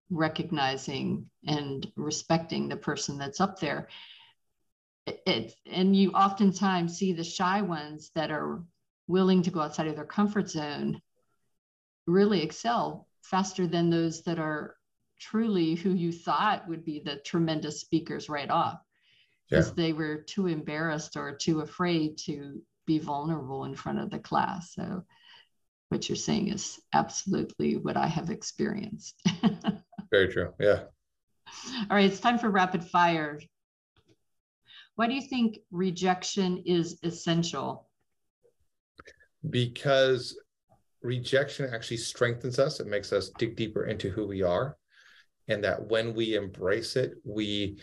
recognizing 0.10 1.30
and 1.48 1.92
respecting 1.96 2.68
the 2.68 2.78
person 2.78 3.18
that's 3.18 3.42
up 3.42 3.60
there. 3.60 3.88
It, 5.06 5.22
it, 5.26 5.56
and 5.72 5.96
you 5.96 6.12
oftentimes 6.12 6.98
see 6.98 7.14
the 7.14 7.24
shy 7.24 7.62
ones 7.62 8.12
that 8.16 8.32
are 8.32 8.64
willing 9.08 9.44
to 9.44 9.52
go 9.52 9.62
outside 9.62 9.88
of 9.88 9.96
their 9.96 10.06
comfort 10.06 10.50
zone 10.50 11.02
really 12.08 12.42
excel 12.42 13.08
faster 13.24 13.68
than 13.68 13.90
those 13.90 14.24
that 14.24 14.40
are 14.40 14.76
truly 15.20 15.76
who 15.76 15.92
you 15.92 16.12
thought 16.12 16.68
would 16.68 16.84
be 16.84 17.00
the 17.00 17.18
tremendous 17.18 17.82
speakers 17.82 18.30
right 18.30 18.50
off 18.50 18.80
because 19.50 19.68
yeah. 19.70 19.74
they 19.76 19.94
were 19.94 20.18
too 20.18 20.48
embarrassed 20.48 21.16
or 21.16 21.36
too 21.36 21.62
afraid 21.62 22.18
to 22.18 22.62
be 22.86 23.00
vulnerable 23.00 23.66
in 23.66 23.76
front 23.76 24.00
of 24.00 24.10
the 24.10 24.20
class. 24.20 24.74
So, 24.74 25.04
what 25.90 26.10
you're 26.10 26.16
saying 26.16 26.50
is 26.50 26.80
absolutely 26.94 27.78
what 27.78 27.96
I 27.96 28.08
have 28.08 28.30
experienced. 28.30 29.16
Very 30.12 30.32
true. 30.32 30.54
Yeah. 30.60 30.84
All 31.90 31.98
right, 31.98 32.06
it's 32.06 32.20
time 32.20 32.40
for 32.40 32.50
rapid 32.50 32.84
fire. 32.84 33.40
Why 34.96 35.08
do 35.08 35.14
you 35.14 35.22
think 35.22 35.60
rejection 35.72 36.64
is 36.66 37.00
essential? 37.04 37.88
Because 39.50 40.38
rejection 41.02 41.70
actually 41.72 41.98
strengthens 41.98 42.60
us, 42.60 42.80
it 42.80 42.88
makes 42.88 43.14
us 43.14 43.30
dig 43.38 43.56
deeper 43.56 43.86
into 43.86 44.10
who 44.10 44.26
we 44.28 44.42
are. 44.42 44.78
And 45.48 45.64
that 45.64 45.90
when 45.90 46.16
we 46.16 46.36
embrace 46.36 46.96
it, 46.96 47.14
we 47.24 47.78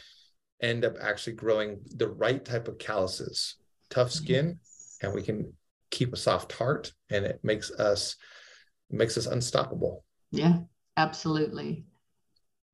end 0.60 0.84
up 0.84 0.96
actually 1.00 1.34
growing 1.34 1.78
the 1.96 2.08
right 2.08 2.44
type 2.44 2.66
of 2.66 2.78
calluses, 2.78 3.56
tough 3.88 4.10
skin, 4.10 4.58
yes. 4.60 4.96
and 5.02 5.14
we 5.14 5.22
can 5.22 5.52
keep 5.90 6.12
a 6.12 6.16
soft 6.16 6.50
heart 6.52 6.92
and 7.10 7.24
it 7.24 7.38
makes 7.44 7.70
us 7.70 8.16
makes 8.90 9.16
us 9.16 9.26
unstoppable. 9.26 10.04
Yeah, 10.32 10.58
absolutely. 10.96 11.84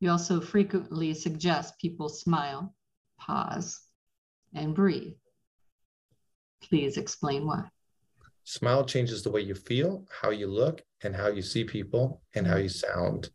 You 0.00 0.10
also 0.10 0.40
frequently 0.40 1.12
suggest 1.14 1.78
people 1.80 2.08
smile, 2.08 2.74
pause, 3.18 3.80
and 4.54 4.74
breathe. 4.74 5.14
Please 6.62 6.96
explain 6.96 7.46
why. 7.46 7.64
Smile 8.44 8.84
changes 8.84 9.22
the 9.22 9.30
way 9.30 9.40
you 9.40 9.54
feel, 9.54 10.06
how 10.22 10.30
you 10.30 10.46
look, 10.46 10.82
and 11.02 11.14
how 11.14 11.28
you 11.28 11.42
see 11.42 11.64
people, 11.64 12.22
and 12.34 12.46
how 12.46 12.56
you 12.56 12.68
sound. 12.68 13.30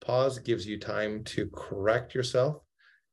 Pause 0.00 0.38
gives 0.40 0.66
you 0.66 0.78
time 0.78 1.24
to 1.24 1.50
correct 1.52 2.14
yourself. 2.14 2.62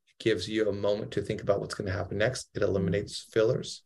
It 0.08 0.22
gives 0.22 0.48
you 0.48 0.68
a 0.68 0.72
moment 0.72 1.10
to 1.12 1.22
think 1.22 1.40
about 1.40 1.60
what's 1.60 1.74
going 1.74 1.88
to 1.88 1.96
happen 1.96 2.18
next. 2.18 2.50
It 2.54 2.62
eliminates 2.62 3.26
fillers. 3.32 3.82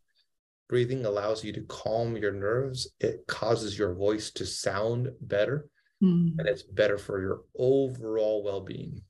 Breathing 0.68 1.06
allows 1.06 1.42
you 1.44 1.52
to 1.52 1.62
calm 1.62 2.16
your 2.16 2.32
nerves. 2.32 2.92
It 3.00 3.26
causes 3.26 3.78
your 3.78 3.94
voice 3.94 4.30
to 4.32 4.44
sound 4.44 5.10
better 5.20 5.70
mm. 6.02 6.34
and 6.38 6.48
it's 6.48 6.62
better 6.62 6.98
for 6.98 7.20
your 7.20 7.42
overall 7.58 8.42
well-being. 8.42 9.00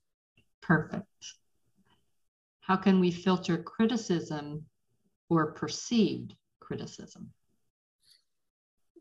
Perfect. 0.61 1.05
How 2.61 2.75
can 2.75 2.99
we 2.99 3.11
filter 3.11 3.57
criticism 3.57 4.65
or 5.29 5.53
perceived 5.53 6.35
criticism? 6.59 7.31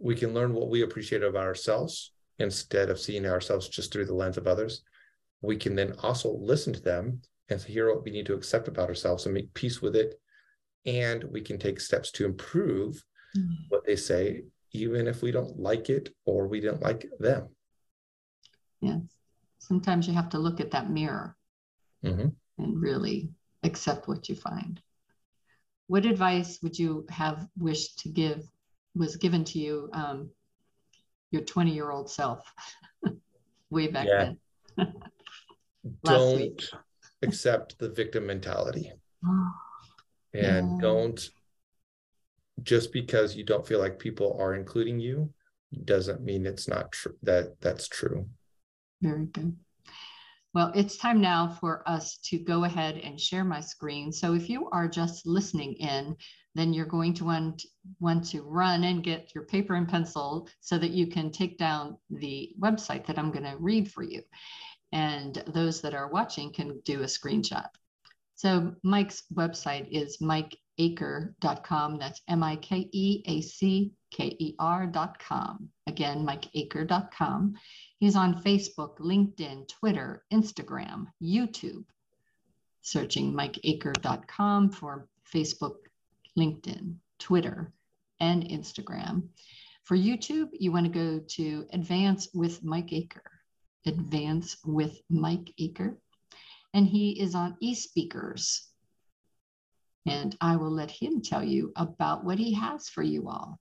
We 0.01 0.15
can 0.15 0.33
learn 0.33 0.55
what 0.55 0.71
we 0.71 0.83
appreciate 0.83 1.23
about 1.23 1.45
ourselves 1.45 2.13
instead 2.39 2.89
of 2.89 3.01
seeing 3.01 3.27
ourselves 3.27 3.69
just 3.69 3.93
through 3.93 4.07
the 4.07 4.15
lens 4.15 4.37
of 4.37 4.47
others. 4.47 4.83
We 5.43 5.57
can 5.57 5.75
then 5.75 5.95
also 6.03 6.33
listen 6.33 6.73
to 6.73 6.81
them 6.81 7.21
and 7.49 7.61
hear 7.61 7.89
what 7.93 8.05
we 8.05 8.11
need 8.11 8.27
to 8.27 8.35
accept 8.35 8.69
about 8.69 8.89
ourselves 8.89 9.27
and 9.27 9.35
make 9.35 9.53
peace 9.55 9.83
with 9.83 9.97
it. 9.97 10.21
And 10.87 11.25
we 11.25 11.41
can 11.41 11.59
take 11.59 11.81
steps 11.81 12.11
to 12.13 12.25
improve 12.25 13.03
mm. 13.37 13.55
what 13.69 13.85
they 13.85 13.97
say 13.97 14.45
even 14.73 15.07
if 15.07 15.23
we 15.23 15.31
don't 15.31 15.59
like 15.59 15.91
it 15.91 16.11
or 16.25 16.47
we 16.47 16.61
don't 16.61 16.83
like 16.83 17.07
them 17.19 17.49
Yes. 18.81 19.01
Sometimes 19.59 20.07
you 20.07 20.15
have 20.15 20.31
to 20.31 20.39
look 20.39 20.61
at 20.61 20.71
that 20.71 20.91
mirror 20.91 21.37
mm-hmm. 22.05 22.29
and 22.59 22.83
really 22.83 23.31
accept 23.63 24.09
what 24.09 24.29
you 24.29 24.35
find. 24.35 24.81
What 25.87 26.05
advice 26.05 26.59
would 26.63 26.79
you 26.79 27.07
have 27.09 27.49
wished 27.57 28.01
to 28.01 28.09
give, 28.09 28.47
was 28.95 29.17
given 29.17 29.45
to 29.45 29.59
you, 29.59 29.89
um, 29.93 30.31
your 31.31 31.43
20 31.43 31.73
year 31.73 31.91
old 31.91 32.11
self 32.11 32.53
way 33.71 33.89
back 33.89 34.07
yeah. 34.07 34.33
then? 34.77 34.95
don't 36.05 36.71
accept 37.23 37.79
the 37.79 37.89
victim 37.89 38.27
mentality. 38.27 38.93
and 40.35 40.73
yeah. 40.73 40.79
don't 40.81 41.31
just 42.63 42.93
because 42.93 43.37
you 43.37 43.45
don't 43.45 43.67
feel 43.67 43.79
like 43.79 43.99
people 43.99 44.37
are 44.41 44.55
including 44.55 44.99
you 44.99 45.33
doesn't 45.85 46.23
mean 46.23 46.47
it's 46.47 46.69
not 46.69 46.91
true 46.93 47.15
that 47.23 47.61
that's 47.61 47.89
true 47.89 48.27
very 49.01 49.27
good. 49.27 49.57
Well, 50.55 50.73
it's 50.75 50.97
time 50.97 51.21
now 51.21 51.57
for 51.61 51.89
us 51.89 52.19
to 52.25 52.39
go 52.39 52.65
ahead 52.65 52.97
and 52.97 53.21
share 53.21 53.45
my 53.45 53.61
screen. 53.61 54.11
So 54.11 54.35
if 54.35 54.49
you 54.49 54.69
are 54.71 54.89
just 54.89 55.27
listening 55.27 55.75
in, 55.75 56.17
then 56.55 56.73
you're 56.73 56.87
going 56.87 57.15
to 57.15 57.25
want, 57.25 57.63
want 58.01 58.27
to 58.31 58.43
run 58.43 58.85
and 58.85 59.05
get 59.05 59.35
your 59.35 59.45
paper 59.45 59.75
and 59.75 59.89
pencil 59.89 60.49
so 60.61 60.79
that 60.79 60.91
you 60.91 61.07
can 61.07 61.31
take 61.31 61.59
down 61.59 61.97
the 62.11 62.51
website 62.59 63.07
that 63.07 63.19
I'm 63.19 63.31
going 63.31 63.45
to 63.45 63.57
read 63.59 63.93
for 63.93 64.03
you. 64.03 64.23
And 64.91 65.43
those 65.47 65.83
that 65.83 65.95
are 65.95 66.11
watching 66.11 66.53
can 66.53 66.81
do 66.85 67.03
a 67.03 67.07
screenshot. 67.07 67.69
So 68.35 68.75
Mike's 68.83 69.25
website 69.35 69.89
is 69.91 70.19
mikeacker.com. 70.19 71.99
That's 71.99 72.23
M 72.29 72.43
I 72.43 72.57
K 72.57 72.89
E 72.93 73.23
A 73.27 73.41
C 73.43 73.93
K 74.11 74.35
E 74.39 74.55
R.com. 74.59 75.69
Again, 75.87 76.27
mikeacker.com. 76.27 77.55
He's 77.99 78.15
on 78.15 78.43
Facebook, 78.43 78.99
LinkedIn, 78.99 79.69
Twitter, 79.69 80.25
Instagram, 80.33 81.07
YouTube. 81.21 81.85
Searching 82.81 83.33
mikeacker.com 83.33 84.71
for 84.71 85.09
Facebook, 85.33 85.77
LinkedIn, 86.39 86.95
Twitter, 87.19 87.73
and 88.21 88.45
Instagram. 88.45 89.29
For 89.83 89.97
YouTube, 89.97 90.51
you 90.53 90.71
want 90.71 90.87
to 90.87 90.93
go 90.93 91.19
to 91.19 91.67
Advance 91.73 92.29
with 92.33 92.63
Mike 92.63 92.93
Acker. 92.93 93.31
Advance 93.85 94.59
with 94.65 95.01
Mike 95.11 95.53
Acker. 95.61 95.99
And 96.75 96.87
he 96.87 97.21
is 97.21 97.35
on 97.35 97.57
eSpeakers. 97.63 98.61
And 100.07 100.37
I 100.41 100.57
will 100.57 100.71
let 100.71 100.91
him 100.91 101.21
tell 101.21 101.43
you 101.43 101.73
about 101.75 102.25
what 102.25 102.39
he 102.39 102.55
has 102.55 102.89
for 102.89 103.03
you 103.03 103.29
all. 103.29 103.59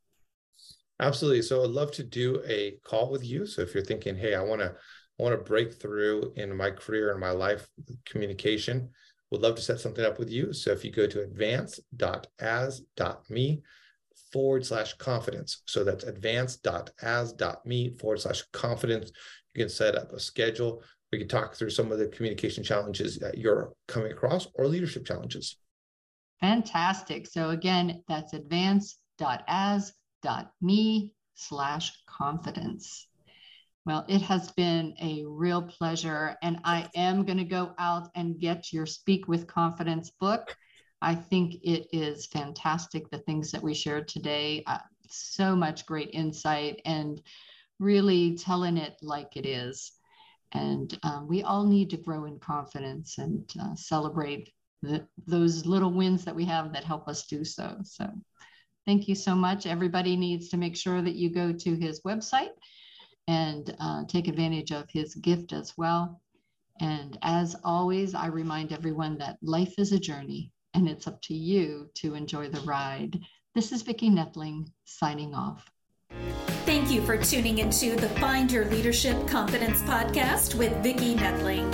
Absolutely. 1.00 1.44
So 1.44 1.64
I'd 1.64 1.70
love 1.70 1.92
to 1.94 2.04
do 2.04 2.42
a 2.48 2.78
call 2.84 3.12
with 3.12 3.24
you. 3.24 3.46
So 3.46 3.62
if 3.62 3.74
you're 3.74 3.84
thinking, 3.84 4.16
hey, 4.16 4.36
I 4.36 4.42
want 4.42 4.62
to 4.62 4.76
I 5.20 5.24
want 5.24 5.38
to 5.38 5.44
break 5.44 5.74
through 5.74 6.32
in 6.36 6.56
my 6.56 6.70
career 6.70 7.12
and 7.12 7.20
my 7.20 7.32
life 7.32 7.68
communication, 8.06 8.90
would 9.32 9.42
love 9.42 9.56
to 9.56 9.62
set 9.62 9.80
something 9.80 10.06
up 10.06 10.20
with 10.20 10.30
you. 10.30 10.54
So 10.54 10.72
if 10.72 10.86
you 10.86 10.92
go 10.92 11.08
to 11.08 11.24
advance.as.me 11.24 13.64
forward 14.32 14.66
slash 14.66 14.94
confidence. 14.96 15.62
So 15.66 15.84
that's 15.84 16.04
advance.as.me 16.04 17.98
forward 17.98 18.22
slash 18.22 18.44
confidence. 18.54 19.12
You 19.54 19.64
can 19.64 19.70
set 19.70 19.96
up 19.96 20.12
a 20.12 20.20
schedule. 20.20 20.84
We 21.12 21.20
can 21.20 21.28
talk 21.28 21.56
through 21.56 21.72
some 21.72 21.92
of 21.92 22.00
the 22.00 22.08
communication 22.08 22.64
challenges 22.64 23.18
that 23.20 23.38
you're 23.38 23.74
coming 23.88 24.12
across 24.12 24.48
or 24.56 24.68
leadership 24.68 25.06
challenges. 25.06 25.58
Fantastic. 26.42 27.28
So 27.28 27.50
again, 27.50 28.04
that's 28.08 28.34
advance.as 28.34 29.94
me 30.62 31.14
slash 31.36 31.94
confidence. 32.06 33.08
Well, 33.86 34.06
it 34.10 34.22
has 34.24 34.52
been 34.52 34.96
a 35.02 35.24
real 35.26 35.62
pleasure, 35.62 36.36
and 36.42 36.60
I 36.66 36.90
am 36.94 37.26
going 37.26 37.38
to 37.38 37.46
go 37.46 37.74
out 37.78 38.10
and 38.16 38.40
get 38.40 38.74
your 38.74 38.86
Speak 38.86 39.30
with 39.30 39.48
Confidence 39.48 40.12
book. 40.20 40.58
I 41.02 41.16
think 41.16 41.56
it 41.64 41.88
is 41.94 42.26
fantastic, 42.26 43.10
the 43.10 43.20
things 43.20 43.52
that 43.52 43.64
we 43.64 43.74
shared 43.74 44.08
today. 44.08 44.64
Uh, 44.68 44.80
so 45.10 45.56
much 45.56 45.86
great 45.86 46.10
insight 46.12 46.82
and 46.84 47.22
really 47.80 48.36
telling 48.36 48.78
it 48.78 48.98
like 49.02 49.38
it 49.38 49.46
is. 49.46 49.94
And 50.52 50.98
um, 51.04 51.28
we 51.28 51.44
all 51.44 51.66
need 51.66 51.90
to 51.92 51.98
grow 51.98 52.26
in 52.26 52.40
confidence 52.40 53.18
and 53.20 53.50
uh, 53.62 53.76
celebrate 53.76 54.52
the, 54.82 55.08
those 55.28 55.66
little 55.66 55.92
wins 55.92 56.26
that 56.26 56.36
we 56.36 56.46
have 56.46 56.74
that 56.74 56.84
help 56.84 57.08
us 57.08 57.28
do 57.28 57.46
so. 57.46 57.78
So 57.84 58.10
Thank 58.88 59.10
you 59.10 59.16
so 59.16 59.36
much. 59.36 59.68
Everybody 59.68 60.16
needs 60.16 60.48
to 60.48 60.58
make 60.58 60.78
sure 60.78 61.02
that 61.02 61.16
you 61.16 61.30
go 61.30 61.52
to 61.52 61.76
his 61.76 62.00
website 62.02 62.54
and 63.28 63.76
uh, 63.82 64.06
take 64.08 64.30
advantage 64.30 64.72
of 64.72 64.90
his 64.90 65.14
gift 65.16 65.52
as 65.52 65.74
well. 65.78 66.22
And 66.80 67.18
as 67.22 67.54
always, 67.66 68.16
I 68.16 68.28
remind 68.28 68.72
everyone 68.72 69.18
that 69.18 69.40
life 69.42 69.74
is 69.78 69.92
a 69.92 70.00
journey 70.00 70.54
and 70.74 70.88
it's 70.88 71.06
up 71.06 71.22
to 71.24 71.34
you 71.34 71.90
to 71.96 72.16
enjoy 72.16 72.48
the 72.48 72.62
ride. 72.62 73.20
This 73.54 73.74
is 73.74 73.82
Vicki 73.82 74.10
Noethling 74.10 74.72
signing 74.86 75.36
off. 75.36 75.70
Thank 76.66 76.90
you 76.90 77.02
for 77.02 77.18
tuning 77.18 77.58
into 77.58 77.98
the 77.98 78.10
Find 78.20 78.50
Your 78.50 78.66
Leadership 78.66 79.28
Confidence 79.28 79.82
podcast 79.82 80.56
with 80.56 80.72
Vicki 80.82 81.16
Noethling, 81.16 81.74